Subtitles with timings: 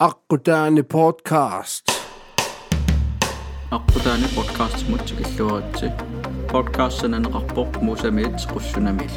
[0.00, 1.90] Akkudane Podcast.
[3.70, 5.86] Akkudane Podcast mutsik illuaritsi.
[6.52, 9.10] Podcast sanan rappork musamit qussunamil.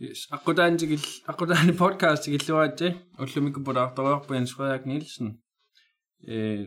[0.00, 2.94] Yes, Akkudane tikil Akkudane Podcast tikilluaritsi.
[3.18, 5.28] Ullumikku pulaartoruarpu Jens Frederik Nielsen.
[6.28, 6.64] Eh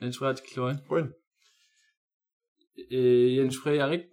[0.00, 0.76] Jens Frederik tikilluari.
[0.88, 1.14] Kun.
[2.90, 4.10] Eh Jens Frederik.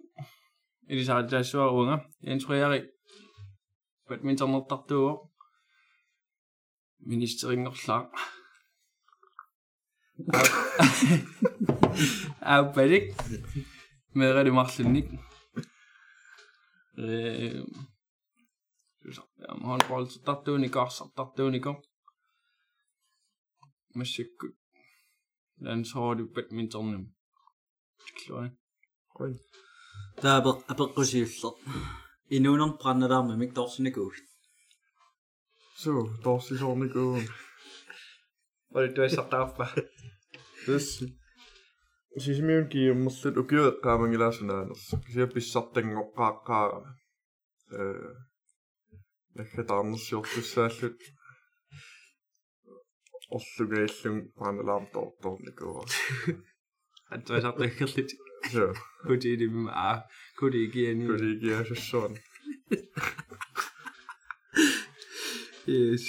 [0.88, 1.98] Elisaret Jasua unga.
[2.22, 2.84] Jens Frederik.
[4.08, 5.31] Badminton nertartuo.
[7.04, 8.10] ministering nog zo.
[12.40, 13.14] Oud ben ik.
[14.12, 15.10] Maar redden mag ze niet.
[18.98, 19.20] Dus
[19.76, 21.64] ik valt dat doen ik tot dat doen ik.
[23.86, 24.22] Maar ze
[26.16, 27.16] je badminton nemen.
[29.06, 29.50] Goed.
[30.14, 30.44] Daar heb
[30.78, 30.96] ik.
[32.26, 32.42] In
[32.76, 34.31] branden daar met mijn.
[35.82, 37.28] So, das ist auch nicht gut.
[38.70, 39.82] Weil du hast auch aufgemacht.
[40.66, 41.04] Das
[42.22, 46.78] siis minunkin jummallut ukiueqqaamangilaasunaaners kisiapissartangoqqaaqqaaqa
[47.78, 47.80] э
[49.36, 51.00] нахатаарнерсиортуссааллут
[53.36, 55.84] орлугаиллун паналаартоорторникуа
[57.14, 58.10] антуасартаггерлит
[59.08, 59.96] кутиидимма аа.
[60.38, 62.12] Кутигиани кутигиасуссуан
[65.66, 66.06] Yes.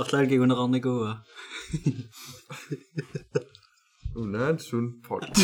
[0.00, 0.90] అట్లాడికి కూడా అందుకు
[4.22, 5.38] ఉన్నాను zo'n పొట్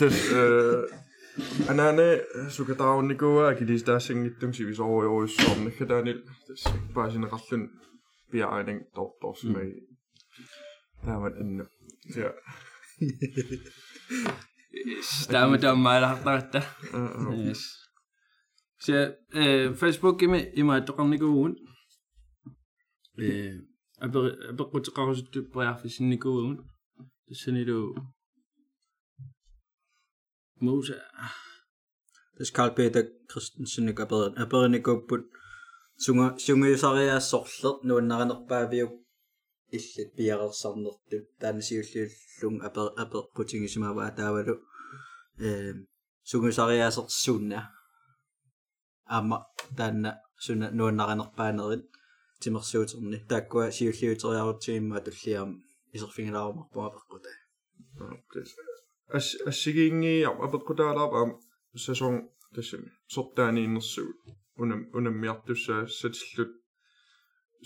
[0.00, 0.80] dus eh,
[1.70, 1.98] en dan
[2.54, 6.08] zoek het aan Nico ik die daar zingen, niet toen zie zo heel zonnig gedaan
[6.48, 7.62] dus ik was in de ratten
[8.40, 9.56] ja ik dat dat hmm.
[11.06, 11.50] ja maar in
[12.20, 12.30] ja.
[15.32, 17.46] Dan maar achter eh, eh.
[17.46, 17.87] yes.
[18.84, 18.96] Se
[19.80, 21.52] Facebook ima ima toqarnikuugun
[23.18, 23.28] э
[24.04, 26.56] апе апеққутеқарусутту пеарфисинникуугун
[27.26, 27.78] тассанилу
[30.60, 30.96] Mose
[32.36, 35.22] Tas Carl Peter Christensen ik aperen aperen ik op put
[35.96, 38.88] sunga sunga saria sorlet nuannarenerpaaviu
[39.76, 44.54] illit piarersarnertu taanasiullullung aper aper putingisumava ataavalu
[45.46, 45.48] э
[46.30, 47.60] sunga saria sersunna
[49.16, 49.38] аама
[49.76, 50.10] таанна
[50.44, 51.84] суна нуаннараанерпааnerit
[52.42, 55.52] тимерсуутерни тааккуа сиуллиутериарутсиимма туллиарм
[55.94, 57.30] исерфингилаарумарпуа пеккута
[59.18, 60.14] ас ассигиинги
[60.46, 61.12] апеккутаалаап
[61.84, 62.14] сасон
[62.54, 62.82] тассим
[63.14, 64.18] сортаани иннэрсуут
[64.62, 66.52] унам унаммиартуссаа сатиллут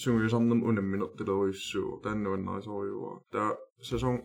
[0.02, 3.50] сунгиусарнам унамминертулеруйссуу тааннуаннарисориуа таа
[3.88, 4.16] сасон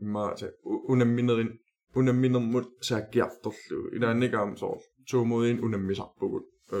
[0.00, 1.50] имма унамминерин
[1.98, 6.46] unamminermut saakkiartorlu ilaannikaam soor tuumudiin unammisarpugut
[6.76, 6.80] э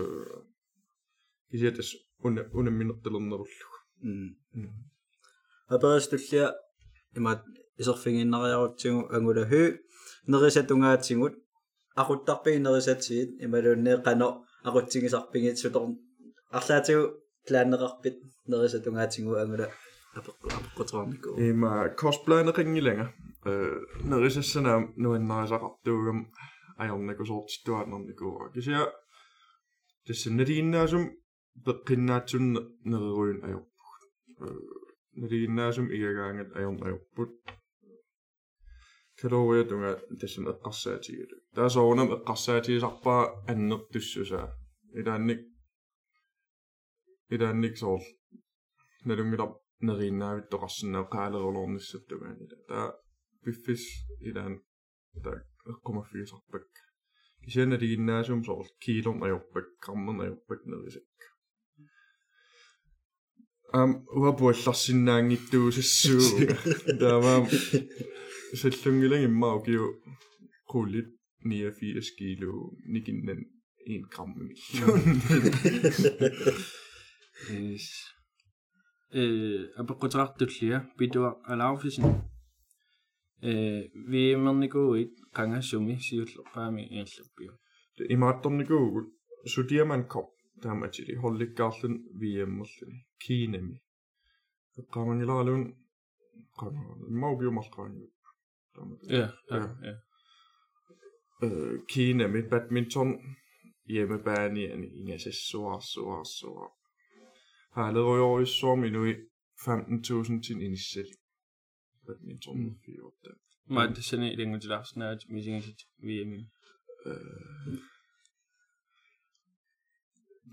[1.50, 1.90] кисиатас
[2.26, 3.72] уна унамминертэлэрнеруллуг
[4.04, 4.68] м
[5.74, 6.46] апаастуллиа
[7.18, 7.42] имаат
[7.80, 9.62] исерфингиннариарутсигу агулаху
[10.30, 11.34] нерисатунгаатсигут
[12.02, 14.28] акуттарпиги нерисатсиит ималуунне кано
[14.68, 15.82] акутсигисарпигит сутор
[16.58, 17.02] арлаатигу
[17.46, 18.16] тлааннеқарпит
[18.50, 19.66] нерисатунгаатсигу агула
[20.18, 21.70] апеққутеқарнику има
[22.00, 23.06] косплайнеқингиланга
[24.10, 24.68] నరిశిస్సన
[25.02, 26.18] nuin naisaqartuugam
[26.82, 28.82] ajornakusortituarnerniku kisia
[30.06, 31.04] tassinnaliinnaasum
[31.66, 32.60] peqqinnaatsunne
[32.90, 34.00] neriruun ajorput
[35.20, 37.32] naliinnaasum igagaangat ajornajorput
[39.20, 39.90] kaloriatunga
[40.20, 43.22] tassin eqqarsaatigilu taasoornam eqqarsaatigisarpaa
[43.52, 44.46] annertussusaa
[45.00, 45.40] ilaannik
[47.30, 49.50] rassen en nalungilar
[49.86, 52.86] neriinnaavittoqarsinnaa qaalerulornissattumaani taa
[53.45, 53.83] таа пиффис
[54.27, 54.53] илаан
[55.23, 55.37] таа
[55.71, 56.67] эққумаффигисарпак
[57.43, 61.09] кисиана лигиннаасум соор килорн ajorpak граммерн ajorpak нерисак
[63.79, 63.91] ам
[64.21, 66.23] уапуалларсинаангиттуусассуу
[67.01, 67.43] таамаам
[68.59, 69.85] сэллунгилан иммаа киу
[70.71, 71.09] qullit
[71.43, 72.51] 89 kilo
[72.93, 73.39] nikinnan
[73.85, 74.87] 1 gram million
[77.49, 77.85] Yes.
[79.13, 82.07] Øh, апеққутеқартуллиа питуа алаарфисин э
[83.42, 87.52] виимерникууит qangassumi siullerpaami iallappiu
[88.14, 89.00] имаатторникуугу
[89.52, 90.26] сутиаманкор
[90.62, 93.76] тааматили холликкаарлун виэммерлуни кинами
[94.80, 95.62] эққаманилаалун
[96.58, 96.80] қана
[97.22, 98.06] маубиумарқаани
[99.18, 99.94] ja ja
[101.44, 103.10] э кинами бадминтон
[103.92, 106.66] hjemmebaneerne inga sessuarsuarsua
[107.74, 109.02] har allerede i år i sommer nu
[109.66, 111.25] 15.000 til en indsætning.
[112.06, 113.38] 198.
[113.64, 116.32] Majd senélengedzsdás nagy mizsingit VM.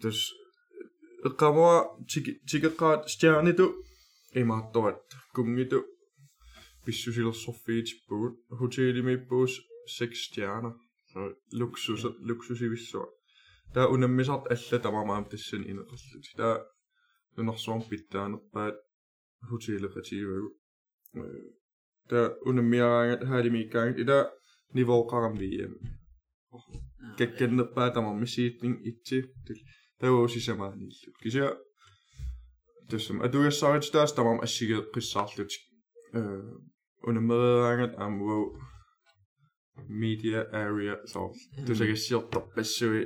[0.01, 0.19] Dus
[1.35, 1.75] qamua
[2.45, 3.65] chigeqaat stiarnitu
[4.41, 5.01] imaattuat
[5.33, 5.79] kungitu
[6.85, 9.53] pissusilersorfiitippugut hotelimiippuus
[9.85, 10.75] seks stjerner.
[11.59, 13.13] Luksus luksusivissuat.
[13.73, 16.53] таа унаммисарт алла тамамаам тассани инеқарлути таа
[17.35, 18.75] нунарсуарм питтаанерпаат
[19.49, 20.49] хутилеқатиивагу
[22.09, 24.17] da unamiaraangat haalimiikkaangat ila
[24.77, 25.73] nivoqaram viiam
[27.17, 29.17] kakkannerpaatamar misiitning itsi
[29.99, 31.49] tavuusisamaanillu kisia
[32.89, 35.63] tussum atuiassaarit taastamam assigeeqqissaarlutik
[37.09, 38.39] unameriaangat aamugu
[40.01, 41.31] media area lor
[41.65, 43.01] tusagissiortorpassui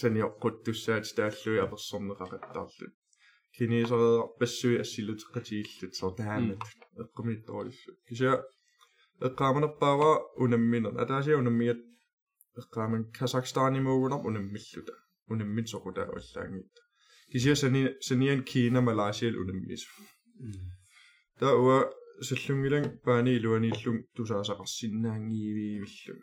[0.00, 2.86] саниоққут туссаати тааллуи аперсорнеқақаттаарлу
[3.55, 6.61] кинисереерпассуи ассилутеққатигиллут со таамат
[7.03, 8.31] эққумитториссут кися
[9.27, 10.11] эққааманерпаава
[10.43, 11.79] унамминер атаасиа унаммиат
[12.61, 14.95] эққааман казахстанимуугунар унаммиллута
[15.29, 16.71] unemmit sokuta ollaangit
[17.31, 19.83] kisia sani sanian kiina malaysial unemmis
[21.39, 21.77] ta uwa
[22.29, 26.19] sallungilang paani iluaniillung tusaasaqarsinnaangiiviivillum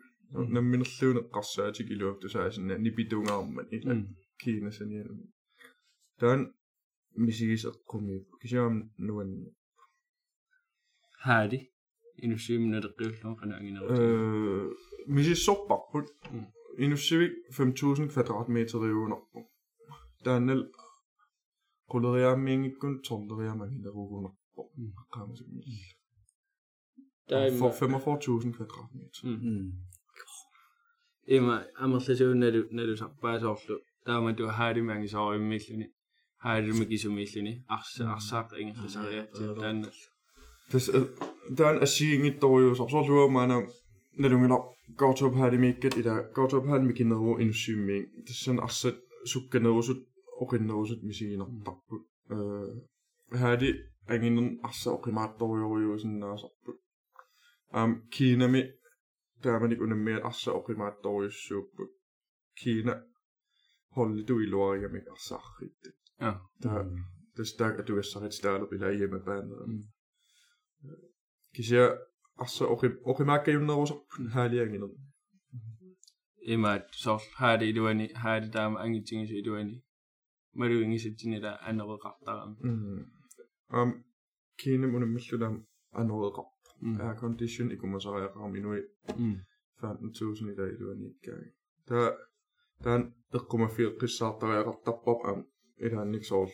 [0.55, 3.95] namminerluune qarsaatik iluak tusaasinna nipitungaarman ila
[4.43, 4.71] kiina
[7.26, 9.32] misi isaqumi kisiamnuan
[11.26, 11.60] haadi
[12.26, 14.66] inusiimna deqqilluqanaagina øh
[15.16, 16.08] misi sorparput
[16.86, 19.40] inusiivik 5000 kvadratmeter riuunerpu
[20.26, 20.62] taanal
[21.92, 24.62] quleriaammiingikkun torneriaamagineruugunerpu
[25.14, 25.62] qaamasimmi
[27.60, 29.22] for 45000 kvadratmeter.
[29.24, 29.40] Mm.
[29.50, 29.72] Mm.
[31.28, 35.86] Ima amerlasuunnalu nalu sarpaasoorlu taama tu haadi mangisorimmikluni
[36.45, 39.89] хаалуми кисумииллуни арса арсаақ ингерласариатти таанна
[40.71, 40.87] tas
[41.57, 43.57] taan assiingittorius arsorluamaana
[44.21, 44.59] nalungila
[45.01, 48.97] gortop halimikkat ila gortop halmikineru inussimmiing tassan arsat
[49.33, 50.01] sukkanerusut
[50.43, 52.03] oqinnerusut misiginartarput
[52.35, 52.37] э
[53.41, 53.71] хаали
[54.13, 56.79] ангиннер арса оқимаатторюориусиннаасарпут
[57.79, 58.63] аам кинами
[59.43, 61.91] тааманик унаммиат арса оқимаатторюссууппут
[62.59, 62.95] кина
[63.95, 65.91] холлиту илуаригамик арсаарритта
[66.21, 66.41] Ja.
[66.63, 66.71] та
[67.37, 69.65] тастаак атугассарит стаалер ила иямапаанера
[71.55, 71.83] кися
[72.37, 74.91] арса оқи оқимааккаюннерусарпут хаалиангинер
[76.55, 79.77] Imaat sor haade iluani haade taama angitsingisu iluani.
[80.59, 82.51] Malu ingisitsinila anereqartaram.
[83.79, 83.89] ам
[84.61, 85.55] кинам унаммиллулаам
[86.01, 86.47] анереқар
[86.83, 87.01] Mm.
[87.01, 88.83] air condition икумасариақарам инуи
[89.19, 89.37] Mm.
[89.81, 91.49] 15000 ila iluaniikkaagi
[91.89, 91.99] та
[92.85, 93.03] таан
[93.39, 96.50] эққумафиэққиссаартариақартарпап аам илаанник илаанниксуул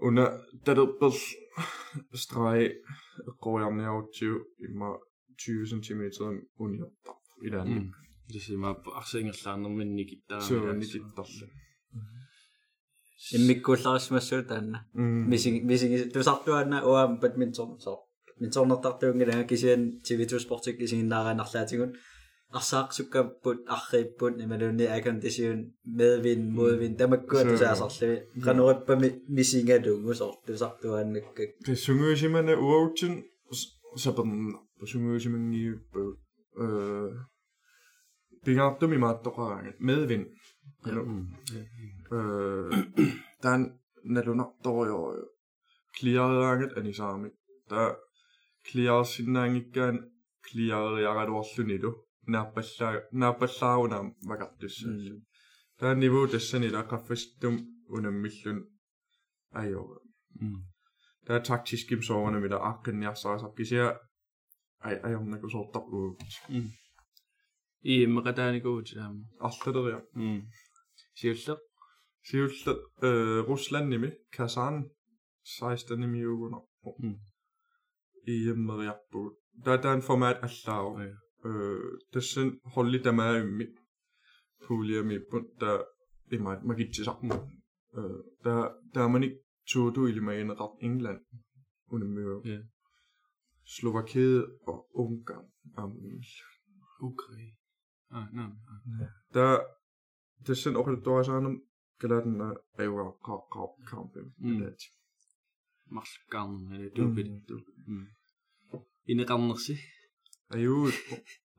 [0.00, 0.24] уна
[0.64, 1.12] талерпер
[2.14, 2.60] страй
[3.30, 4.34] эққориарниаруттиу
[4.66, 4.98] имма
[5.36, 6.02] 20 cm
[6.58, 7.12] униорта
[7.42, 7.94] илаанник
[8.32, 11.48] тисимаап арсингерлаарнэрминни киттаа суунни киттарла
[13.36, 17.96] иммиккууллаарсимассуу таанна мисинг мисинг тусартуанна уаам бадминтон соо
[18.40, 21.90] минтоннартартуунгилаа кисиан тв2 спортик кисингиннаараанарлаатигун
[22.57, 25.59] арсаақсуккаппут аррииппут ималуунни акондисиун
[25.99, 33.13] медвин модвин тамаккуа Су- тусаасарлуи канериппами мисингалунгусор тусартуааннаккак те сунгуусимана уаутсин
[34.03, 36.01] сапернаппу сунгуусимангиуппу
[36.63, 36.65] э
[38.45, 40.23] пигаартуми мааттоқараангат медвин
[40.85, 42.21] э
[43.43, 43.59] тан
[44.15, 45.25] налунарториорио
[45.95, 47.29] клиарераангат анисаами
[47.69, 47.81] та
[48.67, 49.95] клиарсиннаангиккаан
[53.12, 54.88] naapassaunam vakattussa
[55.78, 57.58] tää nivu tässä niitä kaffestum
[57.88, 58.72] unemmillun
[59.54, 60.00] ajo
[61.24, 64.00] tää taktiskim soovana mitä akken ja saa sappisia
[64.80, 66.18] ai äh, ai on näkö solta uut
[67.84, 70.00] i maqataani kuutisaamu arluleria
[71.14, 71.60] siulleq
[72.30, 72.82] siulleq
[73.48, 74.90] ruslannimi kasan
[75.60, 76.90] 16 nimi ugunarpu
[78.26, 79.20] i maqariarpu
[79.64, 81.27] tää tää format allaaru
[84.68, 85.84] Pulia Miputta
[86.32, 87.34] ei mä, mä kitsi sapmu.
[88.42, 89.40] Tää, tää meni
[89.72, 91.26] tuoduilmeen rat England
[91.92, 92.40] under myö.
[92.46, 92.64] Yeah.
[93.64, 95.44] Slovakiet og Ungarn.
[95.78, 95.92] Um,
[97.02, 97.56] Ukraine.
[98.10, 98.46] Ah, nej,
[98.86, 99.08] nej.
[99.34, 99.60] Der,
[100.40, 101.62] det er sådan, okay, du har sådan,
[102.00, 102.40] gelaten mm.
[102.40, 104.34] er ævre krav krav kampen.
[105.90, 107.26] Marskan, eller dubbet.
[109.06, 109.78] Inne rammer sig.
[110.51, 110.55] Inneqarnersi.
[110.55, 110.95] аюут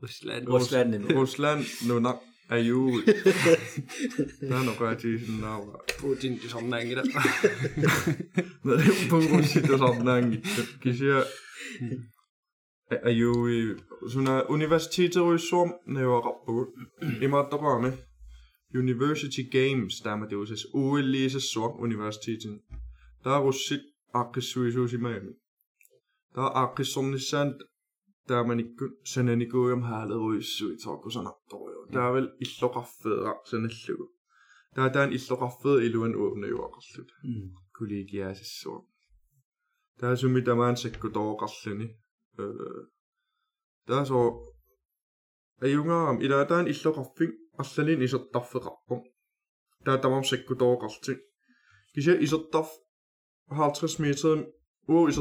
[0.03, 0.45] Rusland.
[0.47, 3.05] руслааннами Rusland нуна аюут
[4.51, 7.03] таноқаатисиннаава Putin tusarnaangila.
[9.11, 10.45] пунгусситусарнаангит
[10.83, 11.27] кися
[12.91, 13.77] аюи
[14.13, 16.71] суна университетеруйссуум неуақарпугут
[17.27, 17.91] имааттоқарами
[18.83, 22.63] University Games тааматиусас уиллиисассуа университетин
[23.25, 25.33] тааруссит ааққиссуисуусимаами
[26.35, 26.49] таа
[28.29, 34.07] ааққиссорниссаан тааманиккут сананикуугам хаалеруиссуи тоокусанарториу таавал иллоқарфеэра саналлугу
[34.75, 37.09] таа таан иллоқарфеэ илуан уунаюақарлут
[37.77, 38.79] коллегиаасиссуа
[40.01, 41.87] таасуми тамаан саккутооқарлуни
[42.43, 42.45] э
[43.89, 44.17] таасо
[45.67, 47.31] аюнгаам илаатаан иллоқарфик
[47.63, 48.95] арлалин исертарфеқарпо
[49.85, 51.19] таа тамам саккутооқартик
[51.95, 52.71] кися исертарф
[53.49, 54.39] 50 метер
[54.90, 55.16] wow, is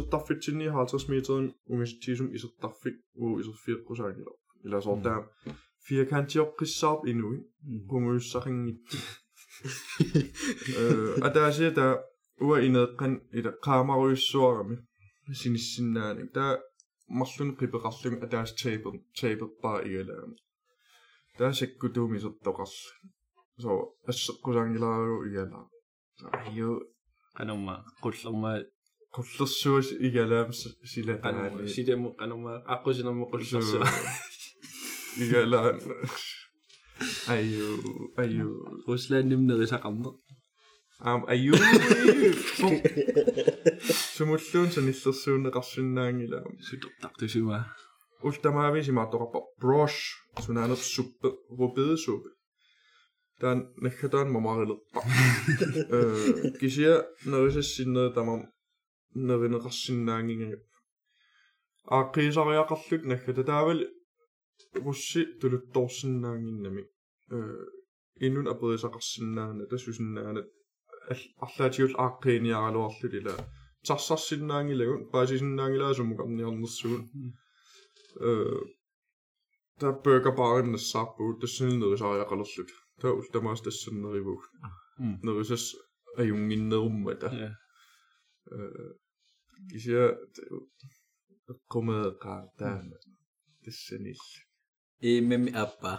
[0.45, 4.35] til 59 meter, universitetum isotafik, wow, isotafik procent, eller,
[4.65, 5.19] eller så der.
[5.89, 7.45] Firkant til oprisab endnu, ikke?
[7.93, 8.73] Rumøs saring i.
[11.25, 11.97] Og der siger der,
[12.41, 14.77] uger i noget kan, et kamerøs sorgerne,
[15.35, 16.57] sin sin næring, der
[17.11, 18.27] maslun riberasling i
[19.95, 20.15] eller
[21.63, 21.83] ik
[28.55, 28.78] er
[31.24, 33.78] qanumma taani sidemu qanumma aqusinermu qullersu.
[35.24, 35.70] игалаа
[37.36, 37.68] аю
[38.24, 38.48] аю
[38.88, 40.14] Rusland nimnerisaqarner.
[41.10, 41.54] ам аю
[44.16, 47.60] сумуллуун саниллерсуунеқарсинаангилаам Sutertartusuma.
[48.28, 50.00] ultamaavin simaattoqarpa brush
[50.44, 51.30] sunaanersuppe
[51.60, 52.30] rubedesuppe
[53.42, 55.00] taan nakkataan mamarilerpa
[55.96, 56.00] э
[56.60, 56.94] кisia
[57.32, 58.42] нерисассиннери тамам
[59.15, 60.63] неринеқарсиннаангингагап
[61.97, 63.81] аақкиисариақарлут наггата таавал
[64.85, 66.83] русси тулутторсиннаангиннами
[67.37, 67.39] э
[68.27, 70.43] иннун апэрисақарсиннаана тасусиннаана
[71.45, 73.35] арлаатигус аақкииниаралуарлут ила
[73.89, 77.03] тарсарсиннаангилагун паасисиннаангилаа сумукарниарнерсугун
[78.29, 78.31] э
[79.81, 84.43] таппэкапаарин нассаарпуут тассиннерисариақалерлут таа ултамаас тассиннеривуг
[85.27, 85.65] нерисас
[86.21, 87.29] аюнгиннеруммата
[89.87, 90.07] Ja.
[90.07, 92.97] Øh, qummeeqaa taama
[93.65, 94.21] tassanil.
[95.01, 95.93] Imemi appa.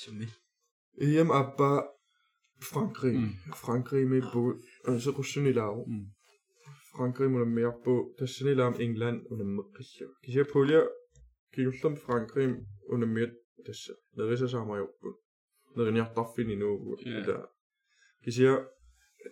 [0.00, 0.26] Sumi.
[1.00, 1.70] Iem appa
[2.72, 3.14] Frankrig.
[3.14, 3.32] Mm.
[3.64, 4.40] Frankrig med på
[5.00, 5.84] så russunilaru.
[5.86, 6.06] Mm.
[6.96, 10.14] Frankrig mun mere på tassanilaam England unammeqqillu.
[10.24, 10.80] Kisia pulja
[11.54, 12.48] kiullam Frankrig
[12.88, 13.32] unammiat
[13.66, 13.92] tassa.
[14.16, 15.08] Nerisa saama joppu.
[15.76, 16.96] Neriniartarfini nuugu.
[17.06, 17.18] Ja.
[17.18, 17.36] Ila.
[18.24, 18.52] Kisia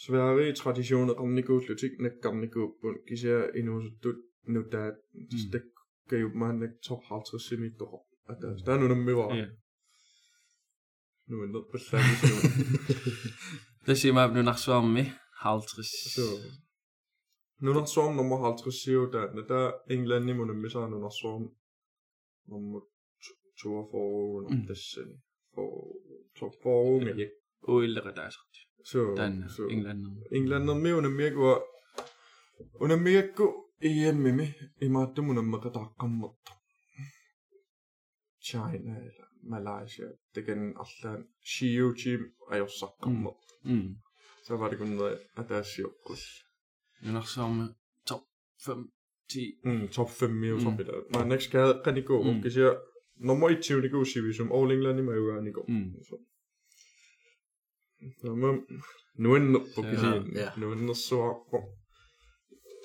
[0.00, 0.40] Estland.
[0.40, 1.16] Estland soorpiangittut isikkoqaaluarlut traditionerap.
[1.16, 1.60] Badminton.
[1.60, 1.80] Øh.
[1.80, 4.16] Sverige traditionerarnikuullutik nakkarnikuuppun kisia inuusuttut
[4.48, 4.90] nutaa
[5.48, 5.62] stak
[6.10, 8.06] kayummaannak top 50 simittoqor.
[8.28, 9.36] Ata taa nunammiwa.
[9.36, 9.46] Ja.
[11.28, 11.78] Nu er ned på.
[13.86, 15.86] Der siger at du nok svarer med 50.
[16.14, 16.26] Så
[17.60, 21.42] nu når som nummer 50 siger der, der England munden med sig, nu når som
[22.48, 22.80] nummer
[23.62, 24.56] 42 Mm.
[24.56, 24.66] mm.
[24.66, 24.78] det
[25.54, 25.96] for
[26.38, 27.32] top 4 med ikke.
[27.62, 28.30] Og eller der er
[28.84, 30.22] So, Dan, so englænderne.
[30.32, 31.66] Englænderne med under mig og
[32.74, 34.54] under mig og EM med mig.
[34.82, 36.28] I meget dem under mig der kommer
[38.44, 40.06] China eller Malaysia.
[40.34, 43.30] Det kan alle Shio Jim og jeg så kommer.
[44.44, 45.92] Så var det kun noget at der er Shio.
[47.02, 47.74] Men også som
[48.06, 48.20] top
[48.64, 48.90] 5
[49.30, 49.60] 10.
[49.64, 51.00] Mm, top 5 mere som det der.
[51.12, 52.22] Nej, next kan jeg rigtig gå.
[52.22, 52.70] Kan sige
[53.16, 55.52] nummer 1 20 det går sig vi som All England i mig jo gerne i
[55.52, 55.66] går.
[56.08, 56.16] Så.
[59.90, 60.50] Kisiä, Ja.
[60.60, 61.58] nu en så på.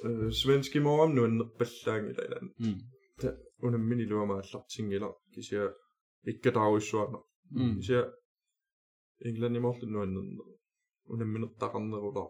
[0.06, 2.42] Øh, svenski morgen nu en beslang eller eller.
[2.60, 2.80] Mm.
[3.64, 4.44] Under min i luar mig
[4.76, 5.64] ting eller kisiä
[6.28, 7.18] ikke drage suorna.
[7.52, 7.76] Mm.
[7.76, 8.04] Kisiä
[9.26, 10.40] England i morgen nu en
[11.06, 12.26] under min takanna roda.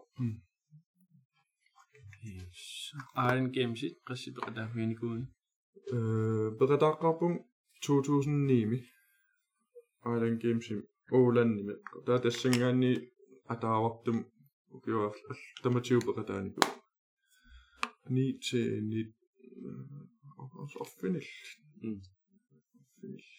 [2.26, 2.92] Yes.
[3.16, 5.26] Iron Games i princippet er der henne gode.
[5.92, 7.34] Øh, Beredakapum
[7.82, 8.82] 2009.
[10.14, 10.66] Island Games
[11.10, 11.76] i Åland med.
[12.06, 12.94] Der det sengen i
[13.50, 14.24] at der var dem
[14.70, 15.14] og gjorde
[15.62, 16.62] der må tive beredani på.
[18.10, 19.04] 9 til 9
[20.38, 21.30] og så finish.
[21.82, 22.00] Mm.
[23.00, 23.30] Finish.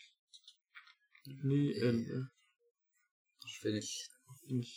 [1.43, 2.27] 9 11
[3.61, 3.93] Finish.
[4.47, 4.75] finish.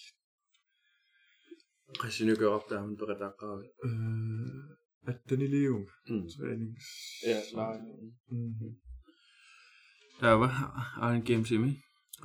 [2.00, 3.58] Præcis nu gør op der, men beretter der krav.
[3.84, 5.74] Øh, at den i liv.
[6.08, 6.28] Mm.
[6.28, 6.84] Trænings.
[7.26, 7.78] Ja, nej.
[8.30, 8.80] Mhm.
[10.20, 10.52] Der var
[10.98, 11.56] Iron Games i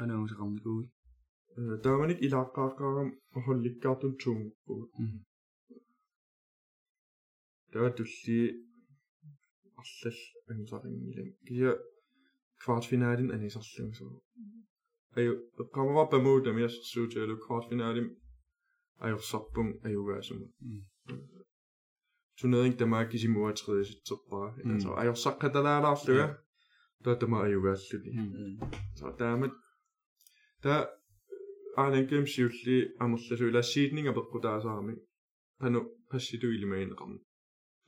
[0.04, 0.86] анааусақармикуи
[1.84, 3.10] тааманик э, илааққааққарам
[3.46, 4.92] холликкаартун туумуккугут
[7.72, 8.40] таа тулли
[9.82, 10.20] арлал
[10.52, 11.72] ангусарингилам кия
[12.64, 14.22] квартфиналин анисарлугсуу
[15.18, 15.32] аю
[15.62, 18.08] эққамава памуута миассуутиалу квартфиналим
[19.06, 20.48] аёрсарпун аюгаасума
[22.38, 26.26] тунеринг тамаа кисимуатрииситсерпара altså аёрсаққаталаалаарлуга
[27.06, 28.12] таатама аюгааллуни
[29.00, 29.54] со таамат
[30.65, 30.89] Da så taamat
[31.75, 34.93] taa aanangam siulli amerlasu ila seedning apeqqutaasaarmi
[35.60, 35.80] panu
[36.12, 37.13] passitu ilimainaqarm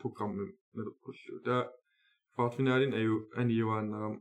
[0.02, 1.64] programmi naluqqullu taa
[2.36, 4.16] kvartfinaalin aju aniuaannaram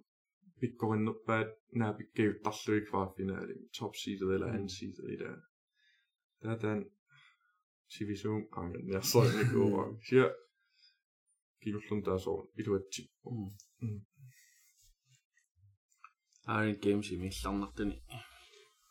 [0.60, 5.36] pikkorinnerpaat naapikkiuttarlui kvartfinaalin top seedet eller anden seedet i der
[6.42, 6.80] der er den
[7.98, 10.28] division ah, angen jeg så ikke over siger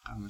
[0.09, 0.29] Mm.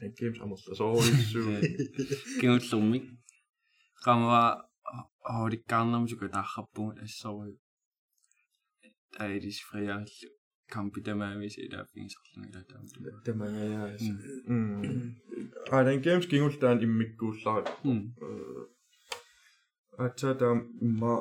[0.00, 0.14] Mm.
[0.20, 0.58] Games i mig.
[0.74, 1.78] Lander den.
[2.40, 2.82] Ging ud som
[5.94, 7.54] om så går der habbo det så
[9.18, 10.04] der er de fria
[10.72, 12.78] kamp i dem er hvis der findes sådan der der.
[13.26, 13.36] Det er
[13.70, 14.12] ja, altså.
[14.46, 15.14] Mm.
[15.72, 16.86] Ej, den games gik ud der i
[17.40, 17.64] slag.
[17.84, 18.12] Mm.
[19.98, 21.16] At tage dem ma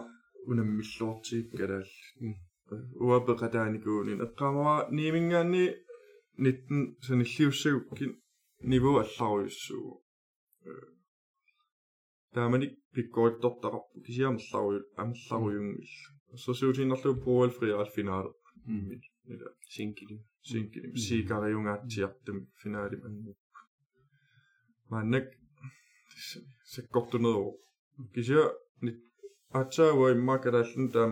[0.48, 1.32] under mit slot
[2.70, 5.66] уаппекатааникууни эққамава ниимингаанни
[6.44, 8.12] ниттен саниллиуссагуккин
[8.72, 10.04] ниву алларуйуссуу
[12.34, 15.88] тааманик пиккориттортақарпу кисиамерларуй амерларуйунгил
[16.44, 18.28] сосуутиннарлу поуэл фриал финаал
[18.66, 23.38] нила синкилим синкилим сикариунгаатсиартум финаалим аннуп
[24.90, 25.26] маннак
[26.74, 27.58] саккортунеру
[28.14, 28.42] кися
[28.82, 29.00] нит
[29.60, 31.12] атсаауа иммакалааллун таам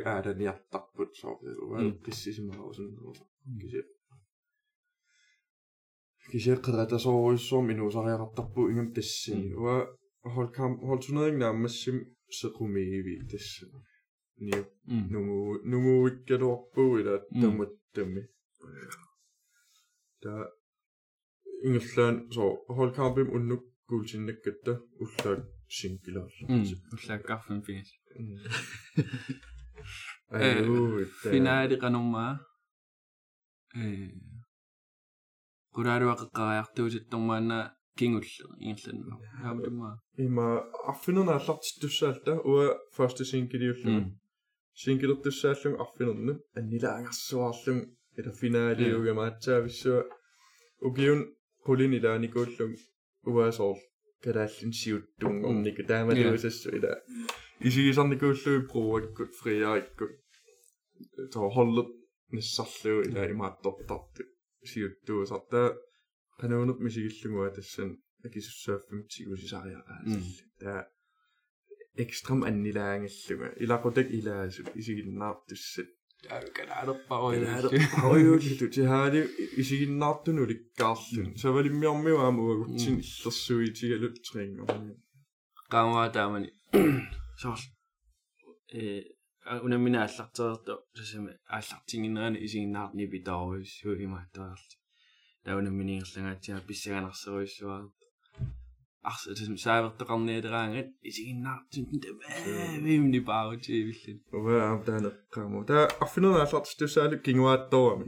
[0.87, 1.57] ааланиартарпут соорл
[21.66, 22.44] ингэллаан so
[22.76, 24.72] holkampim unnuk kuulsinnakkatta
[25.04, 25.40] ullaak
[25.78, 26.60] sinkilorlaa
[26.94, 27.90] ullaakkaarfin finis
[31.32, 32.32] finaali qanormaa
[33.80, 33.82] э
[35.76, 37.58] quraaruaqeqqariartuusittormaanna
[37.98, 39.90] кингулле ингерланма хаамтума
[40.26, 40.46] има
[40.92, 44.00] арфинернааллартиттуссаалта уа ферст сингилиуллума
[44.84, 47.78] сингилертуссааллуг арфинерну аннилаагерсуарлуг
[48.18, 50.00] ила финалиуга маатсаависсуа
[50.88, 51.20] угиун
[51.66, 52.74] Pollinita Nigotlung
[53.26, 53.78] Uwasov
[54.24, 56.92] kadallin siuttuun onniku tämä tuisessa ida
[57.64, 60.04] isiisanni kullu pruakku friaikku
[61.32, 61.90] to hollut
[62.32, 64.22] nissarlu ila imaattortartu
[64.72, 65.62] siuttuu sarta
[66.40, 67.90] qanuunut misigillungua tassan
[68.26, 70.80] akisussaaffamtigu sisariaqaasalli taa
[72.04, 75.90] ekstrem annilaangilluga ilaqutak ilaasu isiginnaartussat
[76.28, 79.20] канаарпаруйуллу тихаани
[79.60, 84.92] исигиннаартунуликкаарлун савалиммиормиуаама уагутсин иллерсуитигалут трингорни
[85.72, 86.48] qaamua taamani
[87.42, 87.64] soorl
[88.80, 88.82] э
[89.66, 94.76] унаммина аллартэрту сасами ааллартингинерани исигинаарни питаруйссуу имааттаарлти
[95.44, 97.82] таунамминиерлангаатиа писсаганарсеруйссуаа
[99.10, 108.06] арса тэм саавертеқарниалераангат исигиннаартин таваавимни паутивиллин оваа амтаанеққарму таа арфинерааллартис тусаалу кингуааттоорами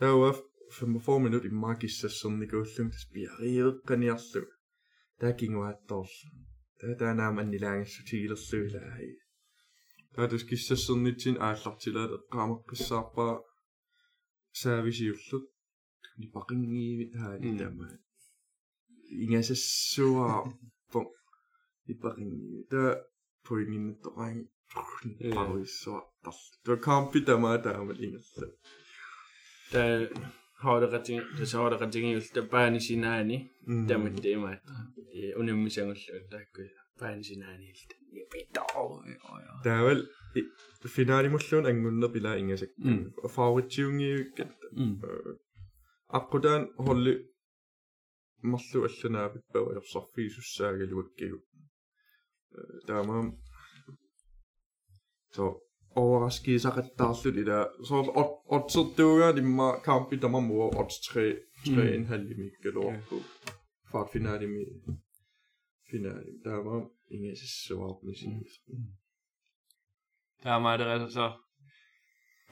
[0.00, 0.30] таава
[0.70, 4.42] 45 минут и макиссассерникууллум тас пиариеққаниарлу
[5.20, 6.28] таа кингуаатторлу
[6.80, 9.12] таа таанаама аннилагассу тигилерлуилааи
[10.14, 13.34] таа тус киссассернитсин ааллартилаат эққаамаққиссаарпаа
[14.60, 15.38] саависиуллу
[16.20, 17.94] нипақингиивит хаалилаамаа
[19.10, 20.44] ингасассуа
[20.92, 21.06] пом
[21.86, 23.04] ипаринни та
[23.44, 24.48] пуингиннаттораанги
[25.20, 25.32] э.
[25.34, 28.46] паруиссуа тарлу туа кампи тамаа таамал ингерсу
[29.72, 30.08] та
[30.62, 33.38] хаолекатин тасаолекатингиул та паани синаани
[33.88, 34.62] тамат имаат
[35.14, 36.62] э унаммисангуллу таакку
[37.00, 39.02] паани синаани илта ипитоо
[39.64, 40.00] таавал
[40.84, 42.70] финааримуллуун ангуннер пилаа ингасак.
[43.34, 45.36] Фаавитсиунгиуккат э,
[46.18, 47.12] аққутаан холли
[48.51, 51.39] марлу аллунаапиппава ерсарфиисуссаагалуаккигу
[52.87, 53.27] таамаам
[55.35, 55.45] то
[56.01, 57.97] overraskisaqattaarlut ila så
[58.55, 61.33] oddserdtuuga imma kampi tamamua odds 3
[61.65, 63.15] 3,5 imikkaluarpu
[63.91, 64.63] fart finaalimi
[65.89, 66.75] finaali taama
[67.15, 68.53] ingasissuarpnisiis
[70.43, 71.25] таамаадераса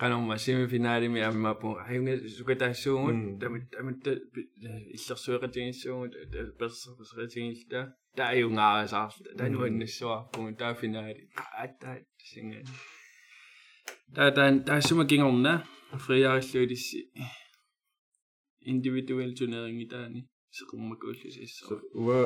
[0.01, 4.13] qanumma simi finaalimi аммапу аюнга сукатаассуугут тамит тамитта
[4.97, 6.13] иллерсуэқатигиссуугут
[6.59, 7.81] персерфсеқатигилта
[8.19, 11.23] тааюнгаарасаарта тануаннассуарпугу таа финаали
[11.61, 11.97] ааттаа
[12.31, 12.61] синга
[14.17, 15.53] таа таа таассума кингорна
[16.07, 17.01] фриаариллуилисси
[18.73, 20.21] индивидуал тунерингитаани
[20.57, 22.21] сеқуммакууллисиссаа уа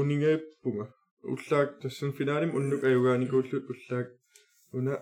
[0.00, 0.86] унингаппунга
[1.32, 4.08] уллаак тассан финааlim уннук аюгааникууллут уллаак
[4.76, 4.94] уна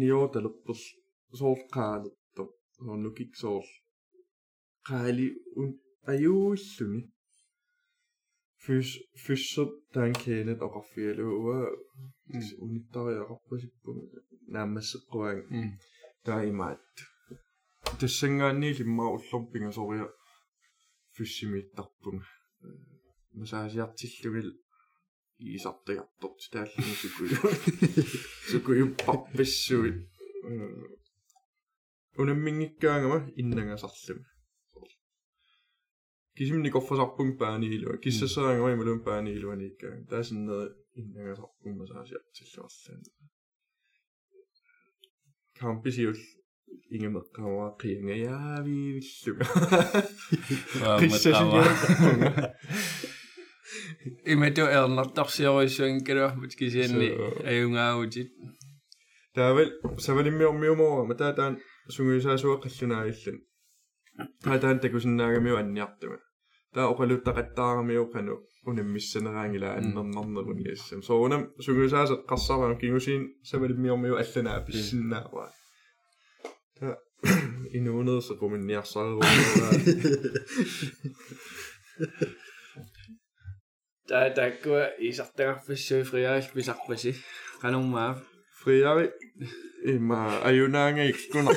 [0.00, 0.82] ниорталерпэрл
[1.38, 2.44] sool qaalattu
[2.86, 3.66] hornukik sool
[4.88, 5.26] qaali
[5.60, 5.70] un
[6.12, 7.00] ajuullumi
[8.64, 8.90] fys
[9.24, 11.58] fyssut tan keenet oqarfialuua
[12.64, 13.90] unittariaqarpasippu
[14.54, 15.42] naammasseqquaang
[16.26, 16.94] taimaat
[18.00, 20.06] тассангаанни лимма уллорпинга сориа
[21.14, 22.18] фиссимиттарпун
[23.38, 24.50] масаасиартиллугил
[25.38, 27.28] иисартигартор тааллуни сукуй
[28.50, 29.98] сукуй паппассуит
[33.41, 34.25] иннагасарлуми
[36.35, 43.01] кисимни коффасарпун пааниилуа киссассаангама ималун пааниилуаниккаан таасиннери иннагасарпун масаасиартиллуарлаан
[45.59, 46.17] камписиул
[46.95, 49.45] ингемеққамаа қиангаяавиивиллуга
[51.01, 52.31] қиссасиниарпунга
[54.33, 57.09] името эрнартарсиорисуин калуармут кисианни
[57.51, 58.29] аюнгаагутит
[59.35, 59.69] таавал
[60.05, 61.68] савалиммиормиумоо матаатаан сунгуисаасуа қаллунаагиллан
[64.43, 66.19] таатаан такусиннаагамиу анниартуга
[66.73, 68.35] таа оқалуттақаттаарамиу қану
[68.69, 75.45] унаммиссанераангила аннернарнерунниассам соонам сунгуисаасеқ қарсарам кингусиин савалиммиормиу алланаа писсиннаава
[76.77, 76.87] та
[77.77, 79.31] инуунерсэ коминниарсааруугаа
[84.09, 86.03] таа таккуа исартагарфиссуи
[88.64, 89.10] Fridabe
[89.84, 91.50] ima ayunanga ikkuna.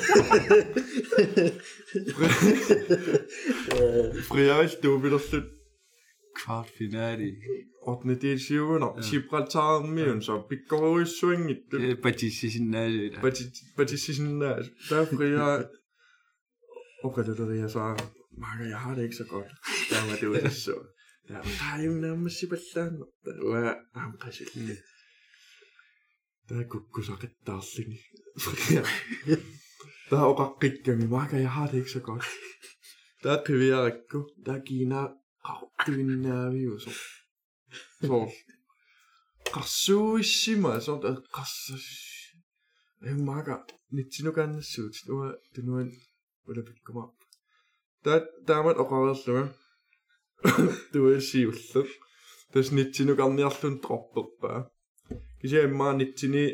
[4.28, 5.44] Fridabe stupidossut
[6.36, 7.30] kvartfinali.
[7.86, 8.86] Otne del syvende.
[9.10, 11.58] Gibraltar million så vi går i swinget.
[12.02, 13.20] Batisisinale.
[13.76, 14.68] Batisisinale.
[14.90, 15.64] Der frier.
[17.04, 17.96] Okay, det er det, jeg så.
[18.38, 19.50] Marker, jeg har det ikke så godt.
[19.90, 20.74] Der var det jo så.
[21.28, 22.90] Der var jo nærmest Gibraltar.
[23.24, 24.76] Der var amkasillinen.
[26.48, 27.98] Der kukkusakettarlini.
[30.10, 32.24] Der er oqaqqikkami maka jeg har det ikke så godt.
[33.22, 35.00] Der er privirakku, der gina
[35.46, 36.90] qaqtuinnaaviuso.
[38.00, 38.28] Sol.
[39.54, 41.86] Qarsuissima so der qassas.
[43.06, 43.56] Ай мага
[43.96, 45.88] нитсинукааннассуут уа тунуан
[46.48, 47.04] улапиккума.
[48.04, 49.42] Таа таамат оқаверлуга.
[50.92, 51.82] Туэсиуллу.
[52.52, 54.68] Тэс нитсинукаарниарлун тропперпаа
[55.40, 56.44] кисиаммаанитсини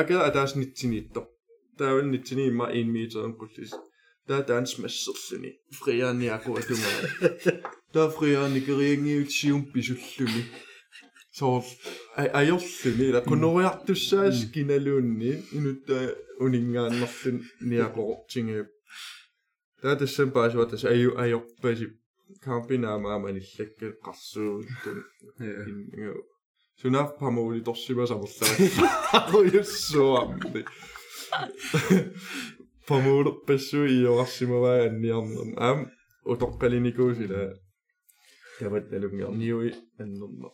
[0.00, 1.20] акера атааснитсиниитто
[1.78, 3.72] таавалнитсини имма 1 метерэн куллис
[4.28, 6.98] таа таанс массерлүни фрианиаку атумаа
[7.94, 10.42] таа фриааникериангиут сиум писуллүни
[11.38, 11.64] соор
[12.40, 15.98] аёрлүни ла кунуриартуссаас киналуунни инутта
[16.44, 17.36] унингааннерлүн
[17.70, 18.68] ниакорутсингип
[19.82, 21.86] таа тассам паасуатас аю аёрпаси
[22.46, 24.98] кампинаамааманиллакка қарсууттун
[26.80, 28.52] Сунаарпамуули торсимасаверлаа.
[29.18, 30.64] Агуйссуарми.
[32.86, 35.78] Памуур пэссуи иоарсимаваанниарнерм аам
[36.32, 37.58] утоққалиникуусила.
[38.58, 40.50] Таватталунгер ниуи аннерма.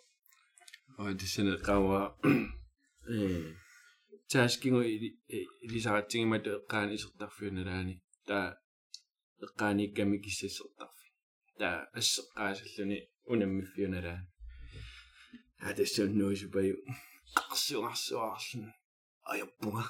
[0.99, 2.17] Ой дисэнэ кава
[3.09, 3.53] э
[4.31, 4.83] таашкингу
[5.67, 8.59] илисаратсигимату э, эққаани исертарфиуналаани таа
[9.45, 11.09] эққааникками киссассертарфи
[11.59, 12.99] таа ассеққаасаллуни
[13.33, 14.27] унаммиффиуналаани
[15.65, 16.77] I just don't know you by you.
[17.35, 18.73] Qarsuarsuarlun.
[19.25, 19.83] Ajappunga.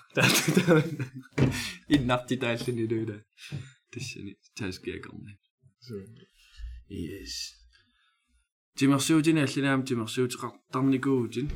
[1.88, 3.18] Innatti tällin ydyydä.
[3.90, 5.38] Tissini täyskiekalni.
[6.90, 7.34] Yes.
[8.78, 11.50] Тимерсуутин аллинаам тимерсуутеқартарникууутин.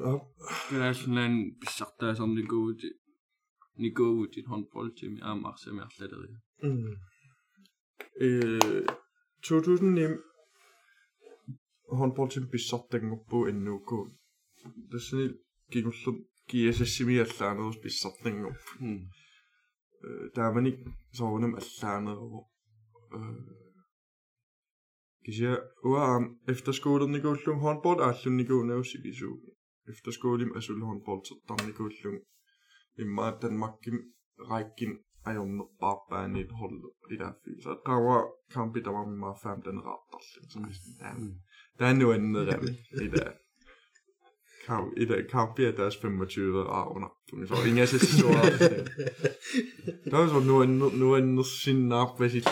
[0.00, 0.20] Аа.
[0.70, 2.88] Гэнэрлэн писсартаасарникууути
[3.78, 6.36] никууутин хонболтими аамаарсами арлалери.
[6.62, 6.96] Мм.
[8.20, 8.86] Э
[9.40, 10.35] 2009
[11.99, 13.97] håndboldtim pissartanguppu innuukku
[14.91, 15.25] тассани
[15.71, 16.17] кигуллут
[16.49, 18.59] киасассимиаллаанерус писсартангуп
[20.07, 20.77] э тааманик
[21.17, 22.39] соорунам аллаанеру
[23.17, 23.19] э
[25.25, 25.51] кися
[25.89, 29.35] уаам efterskolernikууллун håndbold ааллунникуунауссикисуу
[29.91, 32.17] efterskolim asul håndboldsertarnikууллун
[33.01, 33.97] иммаа Danmarkim
[34.49, 34.91] rækkin
[35.29, 38.17] ajornerpaarpaanit hollu ilaffi så qava
[38.53, 40.59] kampi tamamma fam den raattarlin så
[41.78, 43.32] der er nu andet i dag.
[44.66, 47.08] Kamp i dag kamp er deres 25 år under.
[47.46, 48.26] Så ingen af sig så
[50.10, 52.48] der er så nu en nu en sin nap hvad sit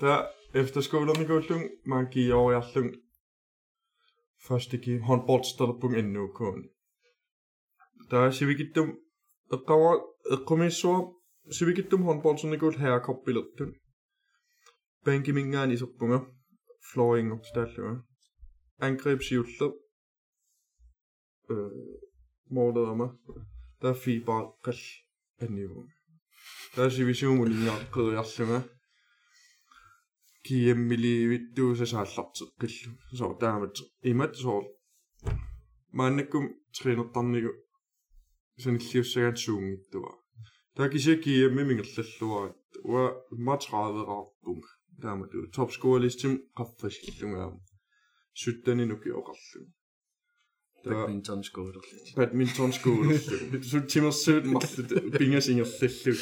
[0.00, 2.94] der efter skolen går lung man giver over jeg lung
[4.48, 6.64] første gi håndboldsteder på endnu kun.
[8.10, 8.98] Der er sivikidum
[9.68, 9.92] qawa
[10.46, 10.98] qumissua
[11.50, 13.74] sivikidum håndboldsernikul herrekorppilertun
[15.04, 16.18] bankimingaani iserpunga
[16.92, 18.11] flooringort taalluga angrebsiuller øh målet om der er fiber
[24.63, 24.81] qall
[25.45, 25.81] анниву
[26.75, 28.59] таасивисуумулингааққериарлунга
[30.45, 33.75] киеммиливиттуусасааллартеқ қиллу соо таамат
[34.11, 34.59] имат соо
[35.97, 37.51] мааннаккум тринертарнигу
[38.63, 40.11] саниллиуссагаат суунгиттуа
[40.75, 43.03] таа кися киемми мингерллаллуарат уа
[43.47, 44.65] матраавераарпунг
[45.03, 47.53] таамату топскоалистим qaffasillungaam
[48.41, 49.61] суттани нукиоқарлу
[50.85, 52.15] badminton skålerligt.
[52.15, 53.19] badminton skole
[53.69, 54.89] så timmersuut mарлут
[55.19, 56.13] пингасингерллу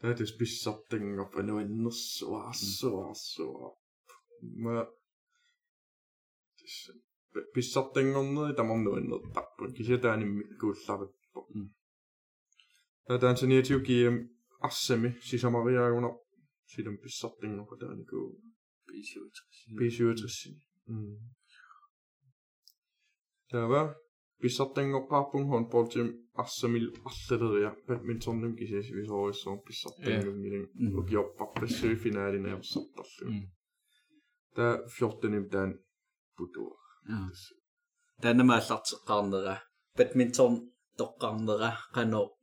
[0.00, 3.70] таа тэс писсартангоп ануаннерсуаарсуаарсуаа
[4.62, 4.74] ма
[6.58, 6.76] тэс
[7.54, 11.40] писсартангорнери тамарнуаннертарпут кисатаанимми кууллариппо
[13.06, 14.14] таа таансаниатиу кием
[14.68, 16.10] арсами сисамариаагуна
[16.72, 17.74] силум писсартангорпа
[18.97, 19.79] B37.
[19.79, 20.55] B37.
[20.87, 21.17] Hmm.
[23.49, 23.95] 자가
[24.41, 33.25] 비쌌던 것 바쁜 헌볼쯤 아스밀 아스르야 배드민턴님 기세시 위서에서 비쌌던 경기는 여기 옆바프레스 피날이나 없었다스.
[34.55, 35.79] 다 14님 단
[36.35, 36.75] 부도.
[38.21, 39.57] Tänne mä satsa kannera.
[39.97, 42.37] Badminton tokkannera kanu.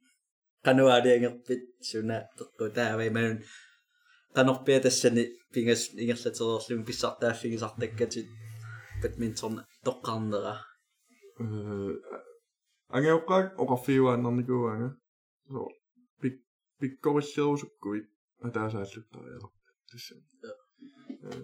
[0.64, 2.28] Kanu on jengit pitsunä.
[2.38, 3.10] Tukku tää vei
[4.36, 8.20] qanarpia tassani pingas ingerlatererlum pissartaaffigисартаккати
[9.00, 9.54] badminton
[9.86, 10.54] тоққарнера
[11.40, 11.44] э,
[12.96, 14.90] ангеоққак оқарфиуааннарникууаанга
[15.52, 15.60] со
[16.20, 16.34] пик
[16.80, 18.06] пиккориллерусуккуит
[18.46, 19.48] атаасааллуттариала
[19.90, 20.14] тасса
[21.26, 21.40] э,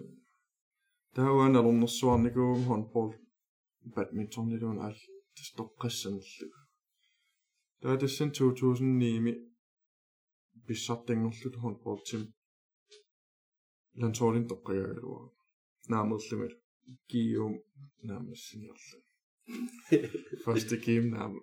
[1.15, 3.09] таауаанернэрсуарникуугум хонбол
[3.95, 4.95] badmintonнилуун аал
[5.35, 6.53] тас тоққассанерлуг
[7.81, 9.33] таатассан 2009 ми
[10.65, 12.21] писсартангерлут хонбол тим
[13.93, 15.29] нантуурин тоққиагалуа
[15.89, 16.53] наамерлимат
[17.09, 17.53] гиум
[18.03, 18.99] наамассинерлу
[20.45, 21.33] første game naam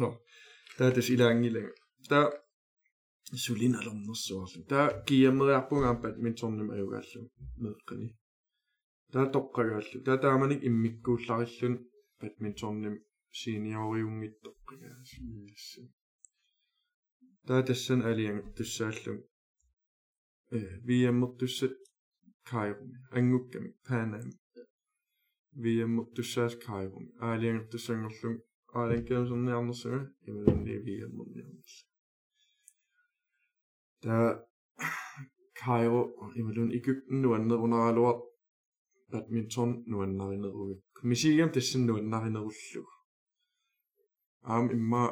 [0.00, 0.08] no
[0.78, 1.72] der er det i lang i lang
[2.10, 2.30] der
[3.36, 4.64] Sulin har lommet så også.
[4.68, 8.12] Der giver med at bruge badminton med jo også med Rene.
[9.12, 10.02] Der er dog også.
[10.06, 11.78] Der der man ikke imod god lejlen
[12.20, 12.96] badminton med
[13.42, 14.56] senior og unge dog
[15.52, 15.80] også.
[17.48, 19.22] Der er det sådan alene det særlige
[20.86, 21.76] VM-ottuset
[22.50, 24.30] Kairumi, angukkam Panam.
[25.62, 28.36] VM-ottussaas Kairumi, aalianguttussangerlum
[28.74, 31.74] aalankiamserniarnersuga imalunni VM-orniarners.
[34.02, 34.28] Tää
[35.64, 36.02] Kairo
[36.34, 38.14] imalun Egypten nuannerunaluar
[39.10, 40.80] badminton nuannarineruga.
[41.00, 42.92] Komisiam tassan nuannarinerullugu.
[44.42, 45.02] Aam imma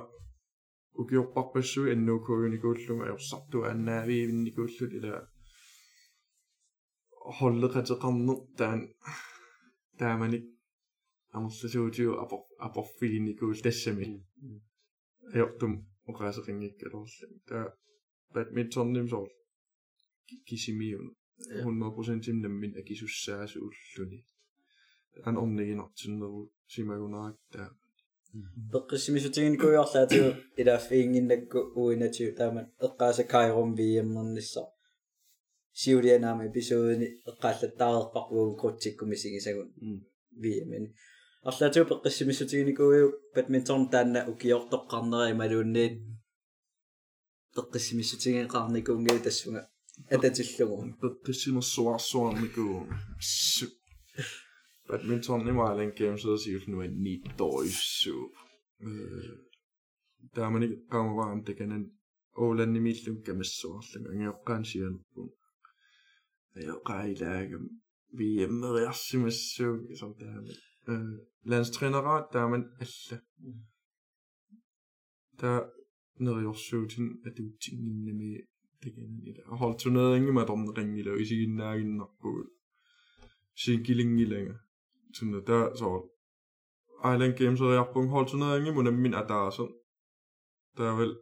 [1.01, 5.15] укиорпарпассуи аннуукууникууллума аерсарту ааннаавиивинникууллут ила
[7.37, 8.79] холлекатеқарнер таан
[9.99, 10.45] тааманик
[11.35, 14.05] амерласуутиу апор апорфигинникуул тассами
[15.35, 15.73] аёртум
[16.09, 17.65] оқаасеқингиккалорлу таа
[18.33, 19.29] badmintonnim соор
[20.47, 21.07] кисимиун
[21.63, 24.19] 100% наммин акисуссаасууллуни
[25.27, 26.41] ан орнигинартиннеру
[26.73, 27.69] симагунаак таа
[28.72, 34.62] пеққиссимисутигинкуйорлаатигу илааффиингиннакку уинатиу таама эққаасакаайрум виеммернисса
[35.72, 39.68] сиулианаама эпизоодни эққааллаттаарерпарпугу крутсиккумисигисагун
[40.42, 40.84] виемен
[41.48, 45.94] арлаатигу пеққиссимисутигинкуйу бадминтон таанна укиортоққарнери малуунниит
[47.56, 49.62] пеққиссимисутигинқарникуунгиу тассунга
[50.14, 52.86] ататиллугу пеққиссимерсуарсуарникуу
[54.88, 58.18] badminton i Marlin Games så siger nu en ni døjsu.
[58.82, 59.30] Øh,
[60.34, 61.92] der er man ikke kommer varmt, det kan en
[62.36, 65.04] Åland i mit lunke med så længe jeg kan sige en.
[66.56, 67.58] Jeg kan ikke lage
[68.16, 70.40] vi er med os med så som det er.
[70.88, 73.20] Øh, Landstrænere, der er man alle.
[75.40, 75.60] Der
[76.20, 78.40] når jeg så til at det er tingene med
[78.82, 79.44] det kan i dag.
[79.46, 82.46] Hold turneringen med dem ringe i eller i sin nærgen nok på.
[83.56, 84.58] Sin killing i længere
[85.14, 85.90] tunne der så
[87.12, 89.62] Island Games og jeg på hold turneringen må min adresse.
[90.76, 91.12] Der er vel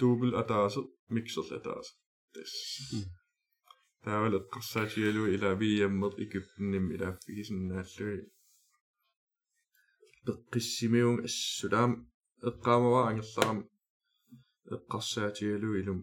[0.00, 1.92] dobbelt adresse mixer adresse.
[2.34, 2.44] Det
[4.04, 8.24] der er vel et Brassatielo eller VM mod Egypten i der fik sådan at løb
[10.26, 11.92] Beqissimiung Sudan
[12.48, 13.58] eqqaamava angerlaram
[14.76, 16.00] eqqarsaatialu ilum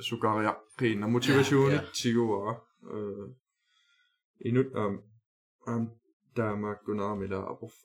[0.00, 1.84] Sugarien og motivation ja, ja.
[1.94, 2.54] Tigoer
[2.94, 3.28] øh,
[4.46, 5.02] inut om
[5.66, 5.90] om
[6.36, 7.42] Danmark Gunnar Miller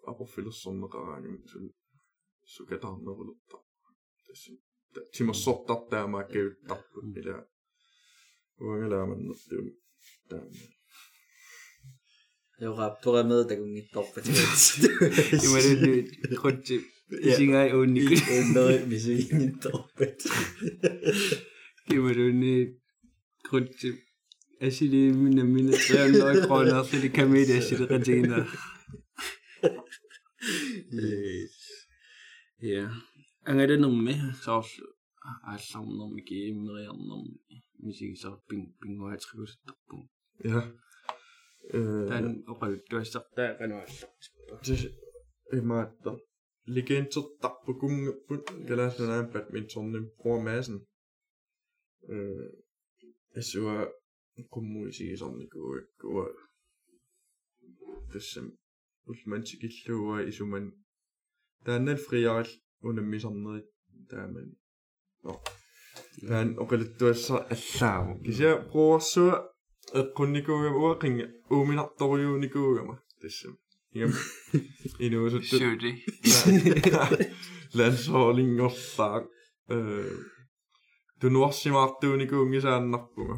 [0.08, 1.70] Abrofilles sonragen til
[2.46, 3.58] Sugadannerulutta.
[5.18, 7.46] Timo Sotta Danmark käyttää mitä
[8.58, 9.18] Kuinka elämän
[10.30, 10.74] tämmöinen.
[12.62, 14.40] Joka tulee myötä kun niitä opettajat.
[15.52, 16.94] Mä nyt nyt kotsi.
[17.38, 18.22] Sinä ei ole niin.
[18.30, 21.53] En ole, missä niitä opettajat.
[21.90, 23.98] Kimadone-Grundtipp.
[24.62, 28.46] Asili minä minä 300 kroner, fordi kamedi Asili retiner.
[30.94, 31.56] Yes.
[32.62, 32.90] Ja.
[33.46, 34.64] Anga det nummer med, så
[35.48, 37.28] altså om nummer game, når jeg om
[37.84, 39.58] musik, så ping ping og jeg skriver så
[39.90, 39.98] på.
[40.46, 40.62] Ja.
[42.20, 44.06] Den rød, du er så der er nu altså.
[45.52, 46.18] Det er meget der.
[46.66, 48.34] Legend så der på gunge på,
[48.70, 50.82] lader sig nærmest badminton, den bruger massen.
[52.15, 52.49] øh
[53.41, 53.77] асуа
[54.53, 56.27] qummuisigisarnikuuakkuа
[58.13, 58.47] тассам
[59.11, 60.67] улмантикиллууа исуман
[61.65, 62.51] тааннал фриарал
[62.89, 63.63] унаммисарнери
[64.11, 64.49] тааман
[65.23, 65.33] но
[66.29, 69.35] таан оқалуттуасса аллааму кися бруерсуа
[70.01, 73.55] эққунникуугама уақинга ууминарторюуникуугама тассам
[73.97, 74.13] игам
[75.05, 75.91] инуусутту шуди
[77.79, 79.25] landsholdingorlaaq
[81.24, 83.36] øh tunuarsimaartuunikuungisaannarpuga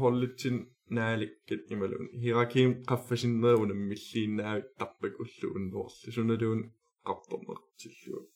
[0.00, 0.56] hollitin
[0.96, 6.60] naalikkat imalun hirakim qaffasinnera unammissiinnaavit tarpak ullu unnuorli sunaluun
[7.08, 8.26] qartornertilluun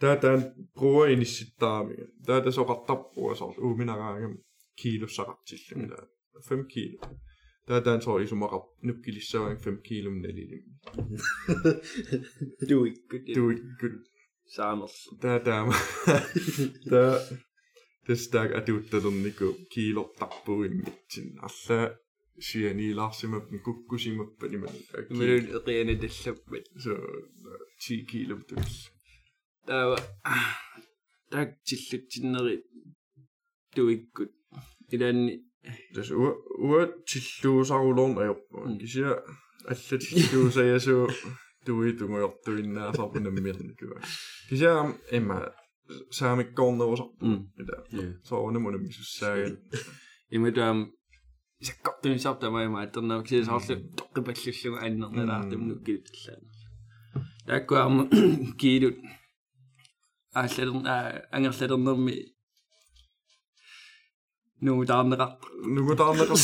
[0.00, 0.40] taa taan
[0.74, 4.34] bruger inissittaamiga taa tasoqartarpua sor uuminaraagam
[4.82, 6.04] kiilussaqartillumi taa
[6.50, 6.98] 5 kilo
[7.66, 10.64] taa taan sor isumaqar nukkilissavang 5 kilum nalilim
[12.70, 13.16] Du ikke.
[13.36, 13.86] du ikke
[14.56, 15.74] saamers taa taama
[16.90, 17.12] taa
[18.06, 21.84] тестаг атутталернику киилортарпуиммитсин арлаа
[22.46, 24.68] сианилаарсимап куккусимаппа нима
[25.18, 26.92] милун эқиана таллаппат со
[27.78, 28.74] 10 кило тус
[29.66, 29.98] таава
[31.30, 32.56] так тиллатсиннери
[33.74, 34.32] туиккут
[34.94, 35.34] илаанни
[35.94, 36.32] тас уа
[36.66, 39.08] уа тиллуусарулорн аёрпаа кися
[39.70, 41.06] алла тиллуусаясуу
[41.64, 44.00] Túlítunk olyat tynnää sopinen mietinkyä.
[44.48, 45.46] Siis jää, en mä,
[46.10, 47.04] säämi konna osa.
[47.22, 47.48] Mm.
[47.58, 47.72] Mitä?
[48.22, 49.56] Se on nemmoinen, missä raad
[50.30, 50.74] Ja mitä,
[51.62, 56.42] se kattuin saattaa vaimaa, että on näkyy saa se tokkipelsissä aina lähtee minun kiltillään.
[57.46, 58.08] Täkkö on
[58.56, 58.94] kiidut.
[60.34, 60.82] Ääsledon,
[61.30, 62.24] äängäsledon nommi.
[64.60, 65.36] Nugu taanera.
[65.66, 66.34] Nugu taanera.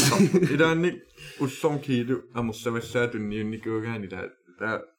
[0.51, 1.03] Idän ni,
[1.41, 3.63] usson kiidu, ammossa vessää tunniin, niet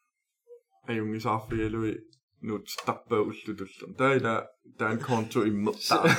[0.89, 1.93] hajungisarfialui
[2.41, 4.33] nut tarpaullutullam taila
[4.77, 6.05] taan konto immertaa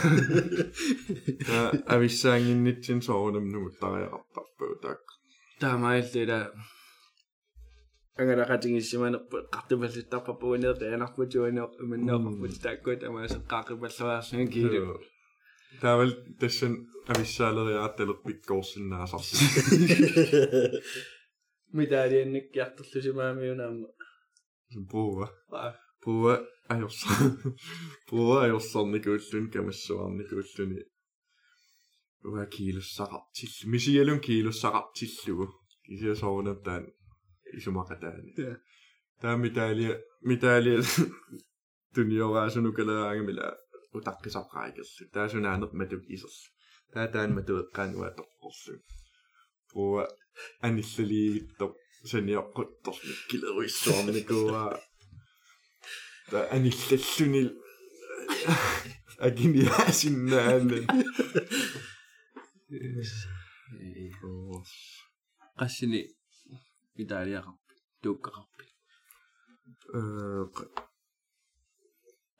[1.47, 1.59] ta
[1.95, 5.05] avissaanginnitsin soorunam nuuttariaqartarpuu taak
[5.61, 6.41] taamaillila
[8.21, 11.31] angalaqatingissimaanerpu qartupallittarparpuu neerianarpu mm.
[11.33, 14.81] tuaneo manneoqarput taakku tamaasaqaaqipalluaarsuun kiilu
[15.81, 16.75] taaval tassan
[17.13, 19.37] avissaaleriaattelut pikkoorsinnaasarsi
[21.79, 23.89] mitä aliennikkiartullusimaamiunaamma
[24.91, 25.27] буува
[26.05, 26.35] буува
[26.69, 27.31] ajorsan
[28.11, 30.81] buua ajorsannikуулlun kamassuarnikуулluni
[32.29, 35.47] uha kiilussaqartill misialun kiilussaqartillugu
[35.95, 36.85] isia soorunattaan
[37.59, 38.31] isumaqataani
[39.23, 39.93] taa mitalia
[40.31, 40.79] mitalia
[41.95, 43.47] tunioraasunukaleraangamila
[43.99, 46.49] utaqqisaqraikallu taasunaanert matuk iserlu
[46.93, 48.75] taa taan matueqqaanuatorqorlu
[49.73, 50.05] buua
[50.67, 51.67] аниллалиивитто
[52.00, 54.64] буува аниллалиивиттоқ саниоққутторник килеруиссуарникуа
[56.32, 57.50] та аниллаллунил
[59.28, 60.86] агиниасиннааллан
[65.60, 66.02] qassini
[67.04, 67.74] itaaliaqarpi
[68.04, 68.66] tuukkaqarpi
[69.98, 70.00] э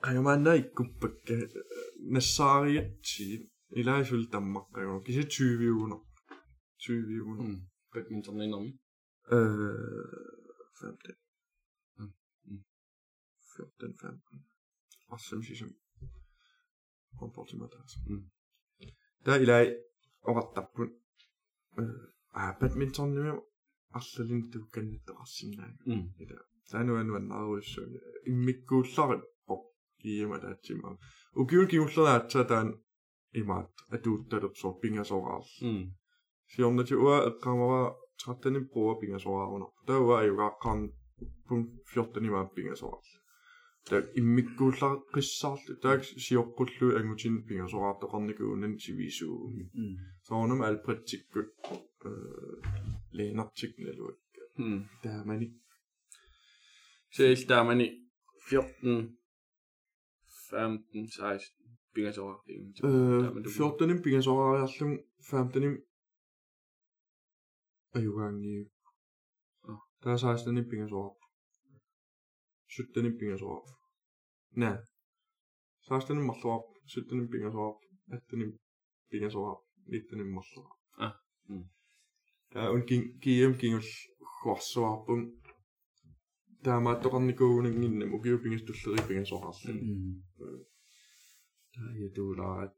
[0.06, 1.36] qajamaanna ikkuppakka
[2.16, 3.26] nassaaриатси
[3.80, 4.96] илаасул таммаққагу
[10.81, 11.13] femte.
[13.55, 14.41] Fjorten, femten.
[15.09, 15.71] Awesome shisham.
[17.17, 17.93] Komportima taas.
[19.25, 19.67] Tää ilai
[20.23, 21.01] orattappun.
[22.33, 23.33] Ah, badminton nimi
[23.99, 25.71] arlalin tukkannittaqarsinnaa.
[26.21, 27.81] Ila taanu anu annaruissu
[28.27, 29.63] immikkuullarin pop
[30.01, 30.97] kiima taatsima.
[31.37, 32.69] Ukiun kiullernaatsa taan
[33.35, 35.47] imaat atuuttalersoor pingasoraarl.
[36.55, 37.83] Siornati ua eqqamara
[38.25, 40.91] 13 부하 소화하거나 다와 유가 간
[41.49, 43.01] 분fjorten이만 빙에서
[43.89, 44.83] 다 임미꾸라
[45.15, 49.37] qissaarlu taak siorqullu angutin pingasoraartoqarnikuunnan siviisuu
[50.27, 51.55] soornum alprittikkut
[53.17, 54.19] leenartiknaluak
[55.03, 55.47] taamani
[57.17, 57.87] seel taamani
[58.51, 59.09] 14
[60.51, 61.55] 15 16
[61.95, 63.27] pingasoraartigun Eh
[63.59, 64.93] 14 pingasoraariarlum
[65.33, 65.90] 15
[67.97, 68.57] аюугаанни
[70.03, 71.17] таасаастани пингасоорп
[72.75, 73.67] суттани пингасоорп
[74.63, 74.71] на
[75.89, 77.79] саастани марлуарп суттани пингасоорп
[78.17, 78.47] аттани
[79.11, 79.61] пингасоорп
[79.93, 80.71] ниттани марлуа
[81.07, 81.09] а.
[82.53, 83.87] Таа ун кин кием кингул
[84.41, 85.21] хорсуарпун
[86.65, 89.73] таамааттоқарникуугунгиннам укиупингас туллери пингасоорарлу
[91.75, 92.73] таа ятуулаат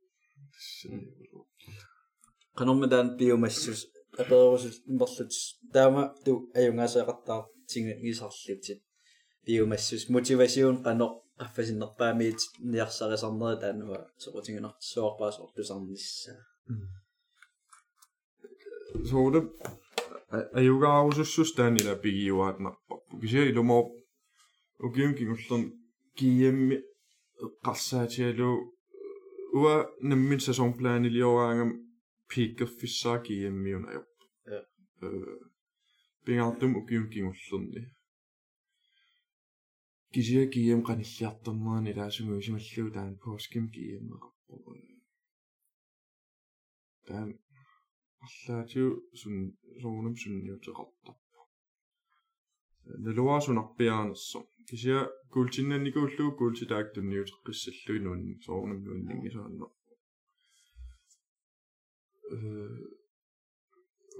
[2.58, 3.80] канормадан пиумассус
[4.15, 5.31] biomassus aperusus imperlut
[5.73, 7.41] taama tu ajungaseeqartaa
[7.71, 8.79] tinga ngisarlutit
[9.45, 11.07] biomassus motivation qano
[11.39, 12.39] qaffasinerpaamiit
[12.71, 16.31] niarsarisorneri taanuma soqutiginartissuarpaasortusarnissa
[19.09, 19.39] soode
[20.59, 23.89] ajugaarusussus taanila pigiuaatnarpappu kisia ilumorp
[24.85, 25.65] ukium kingullern
[26.17, 26.75] kiemmi
[27.65, 28.51] qarsaatialu
[29.59, 29.75] uа
[30.09, 31.71] наммин сасонплаанилиораангам
[32.31, 34.07] пиккерфиссаа киеммиун аёп
[34.45, 34.61] Ja.
[35.01, 35.07] э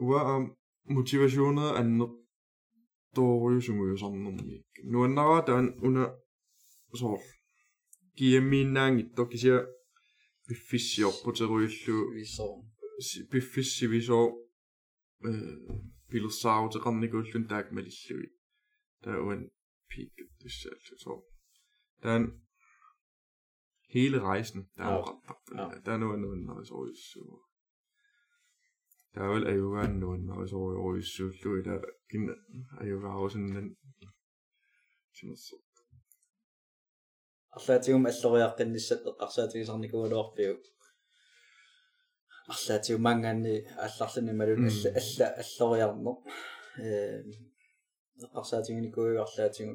[0.01, 0.55] 우아함,
[0.85, 6.07] 모티베이션을 안 넣도록 숨으셨는데 누나와 단 오늘
[6.99, 7.17] 서
[8.17, 9.65] 기예민낭 있다 기시야
[10.49, 12.11] 비피시 업보자로 일루
[13.31, 14.45] 비피시 비소
[16.11, 18.27] 빌사우 저간니 그울룬 딱 멜리슈이
[19.03, 19.49] 다원
[19.89, 21.23] 피크 드셔서
[22.03, 22.43] 단
[23.95, 26.67] hele rejsen, der er jo ret, der er noget, noget, noget,
[29.15, 31.75] таавал аюугаан нуун марисориоруиссууллу ила
[32.11, 32.35] кина
[32.83, 33.67] аюугаарусиннан
[35.15, 35.57] тимассо
[37.57, 40.55] арлаатигум аллориаққиннссат эққарсаатигисарникуалуарпиу
[42.55, 43.55] арлаатигу мангаанни
[43.87, 46.19] алларлини малун алла алла аллориарнеқ
[46.79, 47.23] ээ
[48.27, 49.73] эққарсаатигиникуи арлаатигу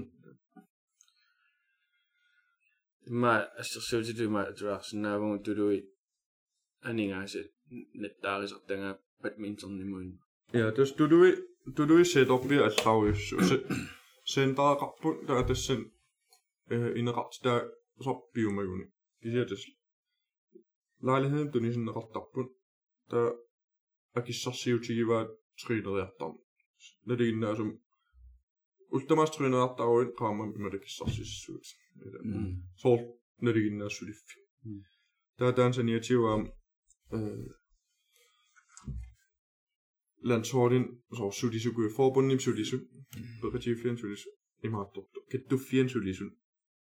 [3.09, 5.79] имма ассерсуутитума атуаарсинаавгу тулуи
[6.89, 7.41] анингааса
[8.03, 10.11] наттаарисартангаа бадминтернимуин
[10.63, 11.31] яа тус тулуи
[11.77, 13.35] тулуи сеторпи алларуйуссу
[14.33, 15.79] сентаақарпут таа тассан
[16.73, 17.59] э инеқартаа
[18.05, 18.85] сорпиумагуни
[19.21, 19.61] кисиатас
[21.07, 22.49] лаалихан тунисиннеқартарпут
[23.11, 23.27] таа
[24.19, 25.23] акиссарсиутигиваа
[25.59, 26.39] тринериартарму
[27.07, 27.81] nelineä sun
[28.91, 31.61] ultimaastriinä attauin kaamman pimedekissarsissuut.
[32.75, 32.97] Sol
[33.41, 34.47] nelineä syliffi.
[35.37, 36.29] Tää tansan jätivä
[40.21, 43.41] landsholdin, så Sudisu kunne forbundet i Sudisu, mm.
[43.41, 44.29] Berkatifien Sudisu,
[44.63, 45.21] i Martotto.
[45.31, 46.25] Kettufien Sudisu,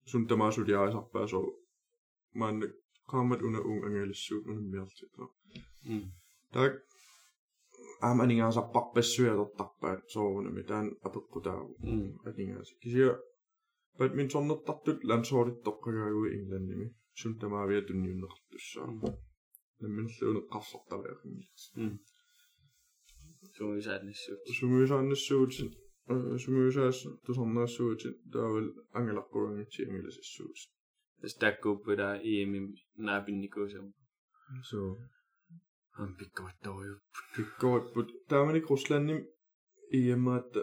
[0.05, 1.35] sun tämä Sudia ei saa pääsä,
[2.33, 2.73] man
[3.07, 4.93] kammat unna ungangelisuuden mieltä.
[6.51, 6.63] Tää
[8.07, 11.73] ааманингаасарпарпассуйалертарпаа соорунами таан апеккутаагу
[12.29, 13.11] атингааса кисиа
[13.99, 16.87] бадминтоннертартут лансоолиттоққагаагуи ингланними
[17.21, 18.87] сунтамаавиа тунниуннеқартуссаа
[19.81, 21.63] намминлуунеққарсортариахингис
[23.57, 25.69] сумуисааннассуут сумуисааннассуутин
[26.43, 28.67] сумуисаас тусарнаассуутин таавал
[28.99, 30.69] ангеларпуангитси ангиласассуутин
[31.33, 32.65] стаккууппила иимим
[33.07, 33.85] наапинникуусам
[34.69, 34.79] so
[36.00, 37.02] ам пиккаваттаруйуп
[37.34, 39.20] пиккорпут тааманик русланним
[39.98, 40.60] иемаатта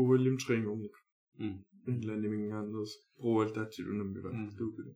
[0.00, 0.96] уваллим трингорник
[1.38, 1.54] м
[1.92, 4.92] инланнимингааннерс пруалтаатсилунаммива туупила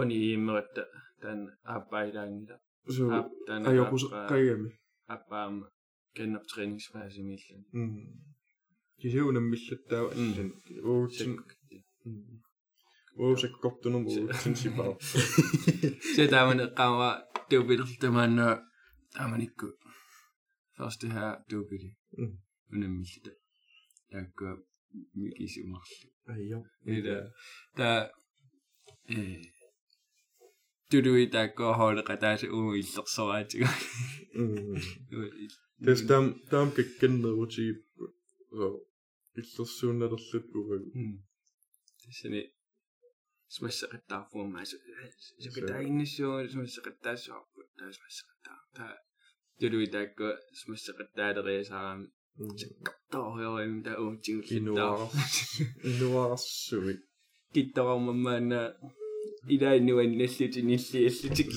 [0.00, 0.82] они ииммератта
[1.20, 1.40] таан
[1.74, 2.56] ааппаилаангила
[2.96, 4.70] so ап таан ajorusеққагами
[5.14, 5.66] аппаама
[6.16, 7.90] каннап трэningsфаасимиллан м
[9.00, 10.50] кисиунаммиллаттаа аллан
[10.90, 12.42] уутсин уусаккортунум
[13.19, 14.93] уусаккортунуму утсинсипаа
[16.13, 17.09] се таамана qaava
[17.49, 18.47] tuupillertumaannu
[19.13, 19.67] тааманикку
[20.75, 21.89] first ha tuupili
[22.73, 23.31] unammillita
[24.11, 24.45] taakku
[25.21, 26.59] микисумарли айё
[26.97, 27.17] ила
[27.77, 27.87] та
[29.15, 29.17] э
[30.91, 33.69] тудуи таакко хооле катааси уу иллерсораатига
[35.85, 38.67] тэс там там кэккэннерути э,
[39.39, 40.83] иллерсууннерлуппугаг
[42.03, 42.41] тэсэни
[43.55, 44.65] смассеқаттаарфуумаа
[45.43, 48.93] сукитаагиннассуу смассеқаттаассуарпу таа смассеқаттаа таа
[49.59, 50.27] тулуитаакку
[50.61, 52.07] смассеқаттаалериасаарами
[52.61, 54.95] таққартаориоим таа уутсигуллиттаа
[55.89, 56.95] инуарсуи
[57.53, 58.61] киттараммаана
[59.53, 61.49] илааннуаннассути ниллиаллутик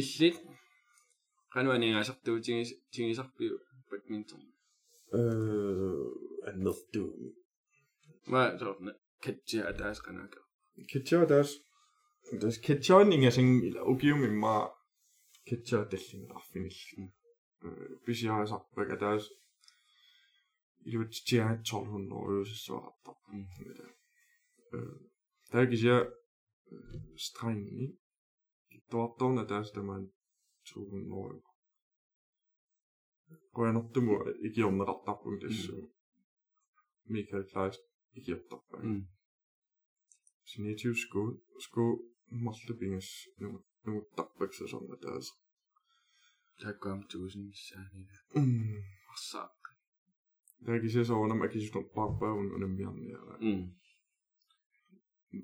[0.00, 0.36] иллит
[1.54, 3.54] кануанингаасартуутигис тигисарпиу
[3.90, 4.42] бадминтон
[5.12, 5.20] э
[6.48, 7.43] аннертууми
[8.26, 8.92] Nei, to ne.
[9.24, 10.40] Ketja dash kanaka.
[10.92, 11.52] Ketja dash.
[12.40, 14.54] Das ketja ninga sing ila ugiumi ma
[15.48, 17.08] ketja delling raffinillu.
[18.06, 19.28] Bisi haa sappaga dash.
[20.92, 23.10] Ilutsia tolhunno uusissuaqatta.
[25.50, 25.96] Tää kisiä
[27.16, 27.86] strengi.
[28.90, 30.04] Tuottoona dash tämän
[30.66, 31.50] tuun noima.
[33.52, 34.12] Koen ottumu
[34.46, 35.72] ikionnarartarpun tässä.
[37.08, 37.93] Mikael Kleist.
[40.44, 45.44] Sinetiusku sku Maltebinges nu, nu tappeksi sonne taas.
[46.64, 48.18] Läkkamtuisin säänille.
[48.34, 48.82] Mm.
[49.08, 49.50] Massa.
[50.64, 53.18] Tämäkin se on, että mäkin sinun pappa on ne mielmiä.
[53.40, 53.74] Mm.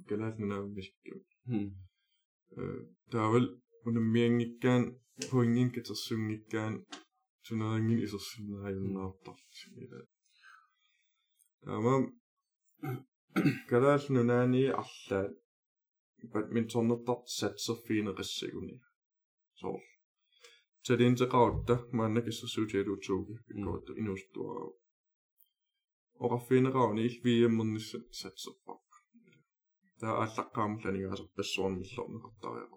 [0.09, 1.27] Kyllä, että minä miskin.
[1.47, 1.71] Mm.
[3.11, 5.01] Tämä on vielä, kun ne miengikään,
[5.33, 6.87] hoingin, ketsa syngikään,
[7.49, 9.35] sinä on iso sinä ei ole nauttaa.
[11.65, 12.20] Tämä on
[13.71, 15.21] Gadal nunani alla
[16.33, 18.77] badmintonnertart satserfiineqissaguni.
[19.61, 19.79] So.
[20.87, 24.67] Tadinteqautta maannakissersuutialuutuugi pikkuuttu inustuara.
[26.25, 28.91] Oraffiineqauni ilviimmernissu satserpaq.
[30.01, 32.77] таа аллаққаамланигаасар пассуармиллорнеқартариақу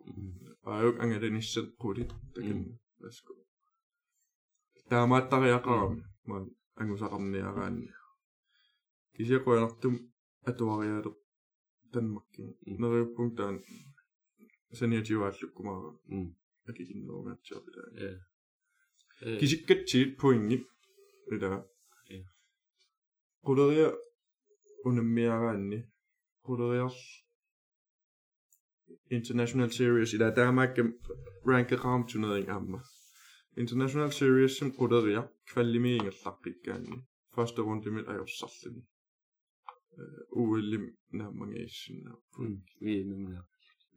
[0.72, 2.04] ааук ангаланиссат қули
[2.36, 2.60] такен
[3.00, 3.34] паску
[4.90, 6.42] таамааттариақарами маа
[6.82, 7.86] ангусақарниараани
[9.17, 9.95] кисиақуянартум
[10.51, 11.11] атуариаале
[11.93, 12.43] танмакки
[12.81, 13.57] нериуппун таан
[14.79, 15.91] саниативааллуккумаара
[16.23, 16.27] м
[16.71, 20.65] акикиннеругаатсиапила э кисиккатсиит пуингит
[21.35, 21.53] ила
[22.11, 22.23] Ja.
[23.47, 23.89] quleriа
[24.89, 25.81] унаммиараанни
[26.47, 26.95] quleriar
[29.19, 30.83] international series ila taamaakka
[31.51, 32.81] rankeqaam turnering aamma
[33.63, 36.99] international series sim quleria kvallimiingerlaqqikkaanni
[37.37, 38.83] første runde mit ajorsarluni
[40.32, 42.18] uulimnaamageissina
[42.82, 43.44] viimimna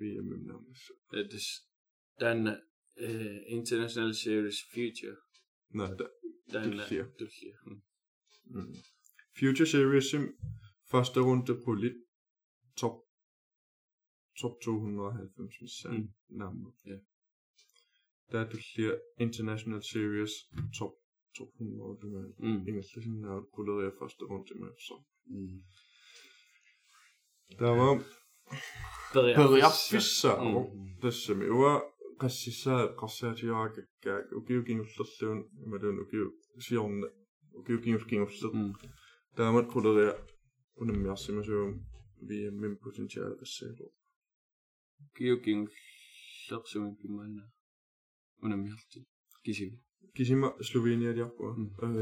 [0.01, 1.71] viimimnaamassa it is
[2.19, 5.17] tänne uh, International Series Future
[5.75, 6.05] näitä
[6.53, 7.05] Tyrkiä.
[7.19, 7.59] Tyrkiä.
[7.67, 7.83] Mm.
[8.45, 8.73] Mm.
[9.41, 10.13] Future series
[10.93, 11.97] første runde på lidt
[12.81, 12.93] top,
[14.41, 15.97] top 290 missään
[16.29, 16.73] mm.
[18.33, 20.33] Der er Tyrkiä International Series
[20.79, 20.93] top
[21.39, 22.69] 200 mm.
[22.69, 25.05] engelsk, sinne on kuljetaan ja første runde med så.
[25.27, 25.63] Mm.
[27.59, 28.05] Tamam.
[29.13, 30.37] Periappissa
[31.01, 36.27] tässä uva qassissa qarsaatiuaq kakkaak ukiukingerlerluun imaluun ukiu
[36.67, 37.09] siorne
[37.59, 38.53] ukiukingerkingerler
[39.37, 40.13] taamat quleria
[40.83, 41.73] unammiarsimasuum
[42.29, 43.87] viimmim potentiaal qassaalu
[45.05, 47.43] ukiukingerlersumi pimmaanna
[48.45, 48.99] unammiarti
[49.45, 49.71] kisim
[50.17, 51.51] kisima slovenialiarpua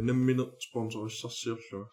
[0.09, 1.89] nammine sponsorissarsiorluga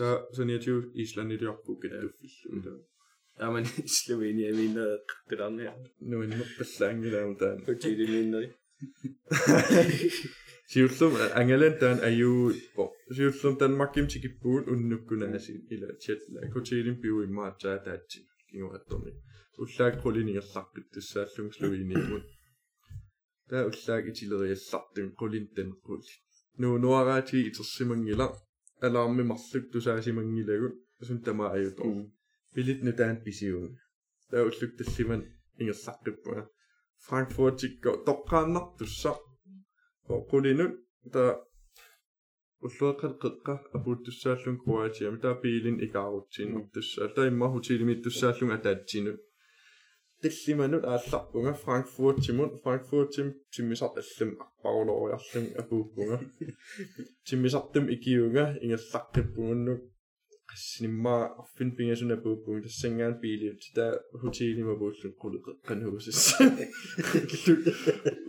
[0.00, 2.70] та саниатиу исландилиарпу киттуффиллу та
[3.38, 4.84] Ja, men Slovenia er mindre
[5.30, 5.74] det der her.
[6.00, 8.52] нуиннер паллаангилаам таан Og det er mindre.
[10.72, 12.84] Siullum angalan taan aju po.
[13.16, 16.40] Siullum Danmarkim tikippuun unnukkunaasi ila chatla.
[16.54, 18.18] Kotilin piu imma taa taatsi
[18.50, 19.12] kinguattorni.
[19.62, 22.26] Ullaak quliningerlarpit tussaallum Sloveniimut.
[23.50, 26.02] Taa ullaak itileriallartim qulin tanqul.
[26.60, 28.26] Nu nuaraati itersimangila
[28.85, 31.93] алаармимарлук тусаасимангилагут асунтама аютоо
[32.55, 33.73] билит нутаан писиуг
[34.29, 35.21] таа уллук таллиман
[35.59, 36.43] ингерлаққиппуна
[37.05, 39.11] франкфуртикко тоққааннар тусса
[40.15, 40.73] оққулинут
[41.13, 41.29] таа
[42.65, 49.17] уллуаққат қеққа апууттуссааллун круатиами таа пиилин икаарутсинут тусса таа имма хутилимит туссааллун атаатсинут
[50.21, 56.17] тиллиманут аалларпунга франкфуртимут франкфуртим тиммисарталлам арпарулориарлум апууккунга
[57.27, 59.81] тиммисартум икиуга ингерларпиппугуннук
[60.51, 63.85] qassinimmaa arfin pingasuna puuppuun tassangaan piiliut ta
[64.21, 66.35] hotelima puullun quleqeqqanuusissa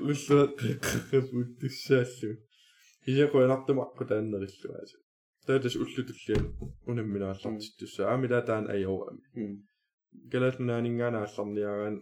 [0.08, 2.28] ulluqeqqapuuttussaallu
[3.10, 4.96] isiaqoinartumaqqu taannerilluaasi
[5.46, 6.44] taatas ullutullian
[6.90, 9.24] unamminaallartittussaa aamila taan ajoorami
[10.32, 11.96] галаатнаанингаанаалларниарaan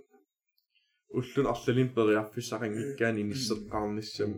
[1.19, 4.33] уллун арлалин периарфиссақангиккаан инissеққарниссам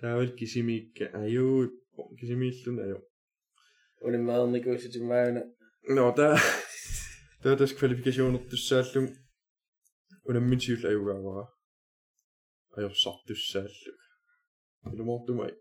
[0.00, 1.72] таавал кисимиикка аюут
[2.18, 2.98] кисимииллун аю
[4.06, 5.42] улиммаарникууситиммаагана
[5.94, 6.26] но та
[7.42, 9.06] та тас квалификационертуссааллум
[10.28, 11.44] унаммин сивл аюгаавара
[12.76, 14.00] ajorsortussaalluk
[14.92, 15.52] ilumortumai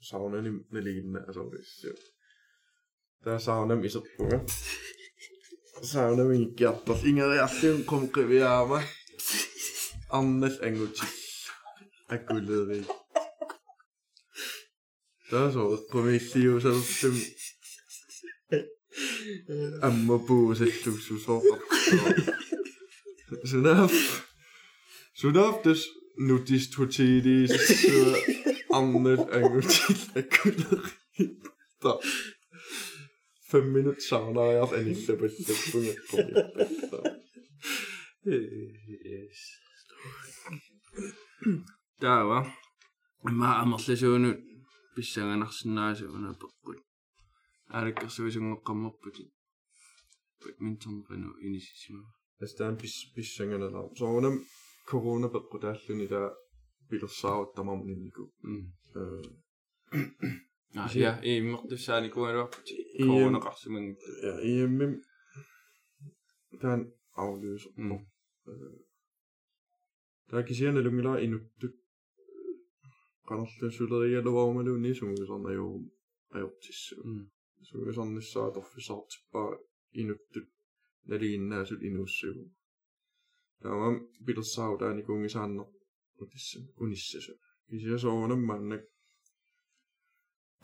[0.00, 1.50] saunen neliinnä ja se on
[3.24, 4.40] Jag savnar mig så tunga.
[5.74, 6.98] Jag savnar mig hjärta.
[7.06, 8.84] Ingen reaktion kommer att göra mig.
[10.10, 11.08] Anders Engelchick.
[12.08, 12.84] Jag kunde det.
[15.30, 15.76] Det är så.
[15.76, 17.20] Prometheus är som...
[19.82, 21.58] Amma Bose tuksusoffer.
[23.46, 23.92] Sunaf.
[25.14, 25.84] Sunaf des
[26.18, 27.50] nutis totilis.
[28.74, 30.10] Anders Engelchick.
[30.14, 30.64] Jag kunde
[31.82, 32.00] det.
[33.52, 35.96] 5 minut saunaajaat en ille pelle
[38.26, 39.38] Yes.
[42.00, 42.50] Täällä.
[43.32, 44.36] Mä ammattelen se on nyt
[44.94, 46.84] pissään naksin naisen on pakkuin.
[47.72, 49.32] Äärikäs se olisi mun kammappukin.
[50.44, 52.02] Badminton renu inisisimä.
[52.38, 52.76] Tästä on
[53.14, 53.68] pissään näillä.
[53.98, 54.44] Se on
[54.90, 56.16] korona pakku tällä niitä
[56.90, 58.32] pilossaavuttamaan mun niin kuin.
[61.22, 62.64] اي مقدسان يكون الوقت
[63.00, 63.96] يكون احسن من
[64.44, 65.02] اي ميم
[66.60, 67.68] تان او ليش
[70.30, 71.74] taakisiana lungila inuttut
[73.28, 75.74] qanerlasuulerialuarumaluunni sumisornajuu
[76.36, 76.94] ajortissu
[77.68, 79.42] sumisornissaa torfisartippa
[80.02, 80.48] inuttut
[81.08, 82.44] naliinnaasul inuussugu
[83.62, 83.96] taamam
[84.26, 85.68] pilersaavutaani kuungisaanner
[86.22, 87.32] utissu unissasu
[87.68, 88.82] kisiasoorunammaannak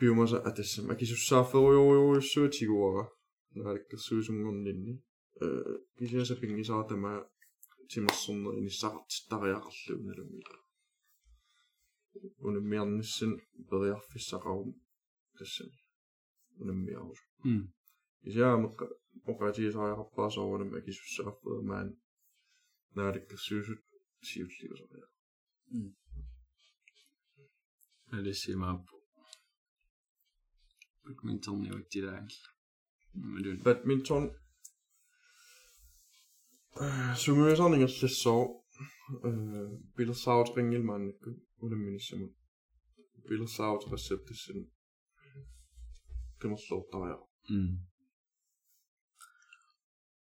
[0.00, 3.08] ビューマさ、私、巻きしさ、ふよよ、すちごわ。
[3.54, 4.98] なるか、すうすんごんに。
[5.40, 5.46] え、
[6.00, 7.22] ぎじやさぴんにさ、たま、
[7.88, 10.62] ちまそんのにさ、ちったがやかすうなるみた。
[12.44, 13.40] Unummiannissen
[13.70, 14.72] bedjarfissaqarum
[15.38, 15.78] tassani.
[16.60, 17.20] Unummiarus.
[17.44, 17.68] Mm.
[18.28, 18.84] Isaamakka
[19.30, 21.88] oqatiisariaqarpaa soorunum akissussaaffeermaan
[22.96, 23.82] naalikkersuusut
[24.28, 25.10] siulliusariaq.
[25.74, 25.90] Mm.
[28.16, 29.01] Alissimaappu.
[31.04, 32.46] Badminton er jo ikke det enkelt.
[33.14, 34.30] Men det er badminton.
[37.16, 38.36] Sumøseren ikke slet så.
[39.96, 41.34] Bill Saut ringel man ikke.
[41.62, 42.34] Uden min simon.
[43.28, 44.70] Bill Saut receptet sin.
[46.42, 47.18] Det må slå der jeg.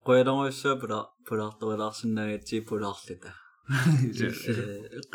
[0.05, 3.31] Qoydangoissa pula pulartorilaarsinaagitsi pularlita.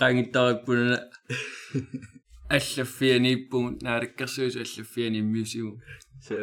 [0.00, 0.98] Qangittarippuna
[2.56, 5.74] Ella ffieni bwnt na'r gaswys, ella ffieni museum.
[6.24, 6.38] So,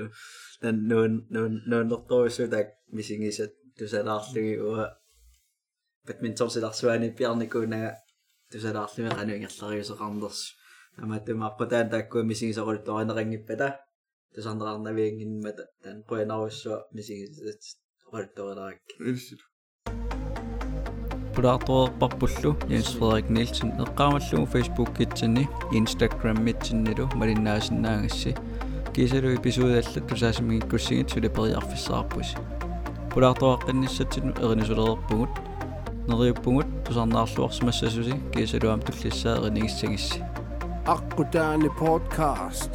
[0.62, 4.76] nhw'n lot o yswyd ag missing is at dwi'n allu o
[6.06, 7.82] badminton sydd at swen i biarni gwna
[8.54, 10.44] dwi'n allu mewn rhan o'n gallar i'w sôr andos.
[11.02, 13.72] A mae dwi'n mabod e'n dag gwyn missing is ar oed o'n ar beda.
[14.36, 17.74] Dwi'n sandra arna fi yngyn mae dan gwyn awys o missing is at
[18.14, 18.96] oed o'n ag.
[21.36, 28.36] пуллаартуерпарпуллу Jens Frederik Nielsen эққамаллугу Facebook-итсини Instagram-итсиннилу малиннаасиннаагасси
[28.94, 32.38] кисалу эпизоодалла тусаасимигиккуссигит сулепериарфиссаарпуси
[33.12, 35.30] пулаартуаққиннссатсину эринусулерерпугут
[36.08, 40.24] нериуппугут тусарнаарлуарсимассасуси кисалуам туллиссаа эринигиссагисси
[40.86, 42.72] аққутаани подкаст